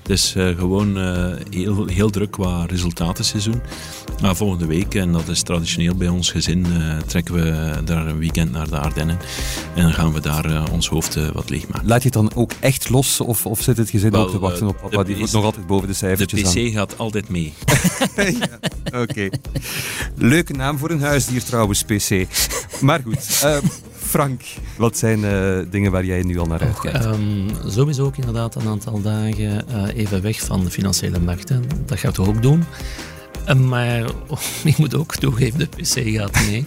[0.02, 3.62] Het is uh, gewoon uh, heel, heel druk qua resultatenseizoen.
[4.20, 8.18] Maar volgende week, en dat is traditioneel bij ons gezin, uh, trekken we daar een
[8.18, 9.18] weekend naar de Ardennen.
[9.74, 11.88] En dan gaan we daar ons hoofd wat leegmaken.
[11.88, 13.20] Laat je het dan ook echt los?
[13.20, 15.88] Of, of zit het gezin Wel, ook te wachten op papa die nog altijd boven
[15.88, 17.52] de cijfertjes De PC gaat altijd mee.
[18.16, 18.98] ja, Oké.
[18.98, 19.32] Okay.
[20.16, 22.26] Leuke naam voor een huisdier trouwens, PC.
[22.80, 23.44] Maar goed.
[24.12, 24.42] Frank,
[24.76, 27.04] wat zijn uh, dingen waar jij nu al naar uitkijkt?
[27.04, 31.64] Um, sowieso ook inderdaad een aantal dagen uh, even weg van de financiële markten.
[31.86, 32.64] Dat gaat we ook doen.
[33.48, 36.66] Uh, maar oh, ik moet ook toegeven, de PC gaat mee.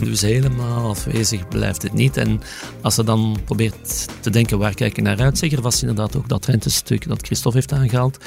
[0.00, 2.16] dus helemaal afwezig blijft het niet.
[2.16, 2.40] En
[2.80, 6.28] als je dan probeert te denken waar kijk je naar uit, zeker was inderdaad ook
[6.28, 8.18] dat rentestuk dat Christophe heeft aangehaald.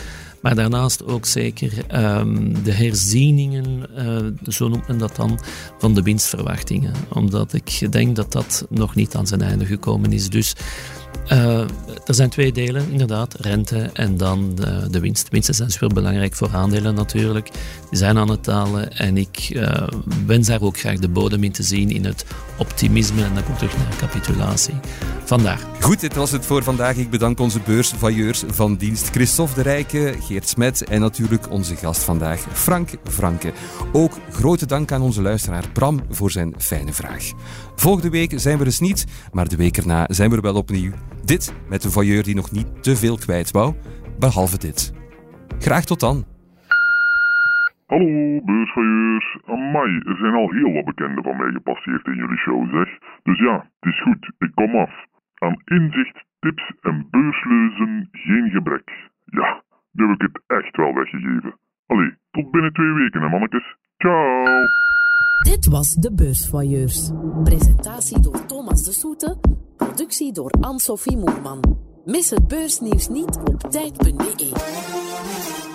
[0.42, 1.72] Maar daarnaast ook zeker
[2.20, 5.40] um, de herzieningen, uh, zo noemt men dat dan,
[5.78, 6.94] van de winstverwachtingen.
[7.10, 10.30] Omdat ik denk dat dat nog niet aan zijn einde gekomen is.
[10.30, 10.56] Dus
[11.32, 11.60] uh,
[12.06, 13.36] er zijn twee delen, inderdaad.
[13.40, 15.30] Rente en dan de, de winst.
[15.30, 17.50] Winsten zijn super belangrijk voor aandelen natuurlijk.
[17.90, 19.88] Die zijn aan het dalen en ik uh,
[20.26, 22.26] wens daar ook graag de bodem in te zien in het
[22.58, 23.24] optimisme.
[23.24, 24.74] En dan komt terug naar capitulatie.
[25.26, 25.60] Vandaar.
[25.82, 26.96] Goed, dit was het voor vandaag.
[26.96, 32.04] Ik bedank onze beursvailleurs van dienst Christophe de Rijke, Geert Smet en natuurlijk onze gast
[32.04, 33.54] vandaag, Frank Franke.
[33.92, 37.32] Ook grote dank aan onze luisteraar Bram voor zijn fijne vraag.
[37.86, 40.92] Volgende week zijn we dus niet, maar de week erna zijn we er wel opnieuw.
[41.26, 43.76] Dit met een voyeur die nog niet te veel kwijt wou,
[44.20, 44.94] behalve dit.
[45.60, 46.26] Graag tot dan.
[47.86, 49.38] Hallo, beursvoyeurs.
[49.46, 52.90] Amai, er zijn al heel wat bekenden van mij gepasseerd in jullie show, zeg.
[53.24, 54.94] Dus ja, het is goed, ik kom af.
[55.36, 58.90] Aan inzicht, tips en beursleuzen geen gebrek.
[59.26, 61.54] Ja, nu heb ik het echt wel weggegeven.
[61.88, 63.76] Allee, tot binnen twee weken, hè mannetjes.
[63.98, 64.44] Ciao!
[65.38, 67.10] Dit was de Beursvoyeurs.
[67.44, 69.38] Presentatie door Thomas de Soete.
[69.76, 71.78] Productie door Anne-Sophie Moerman.
[72.06, 75.67] Mis het beursnieuws niet op tijd.be.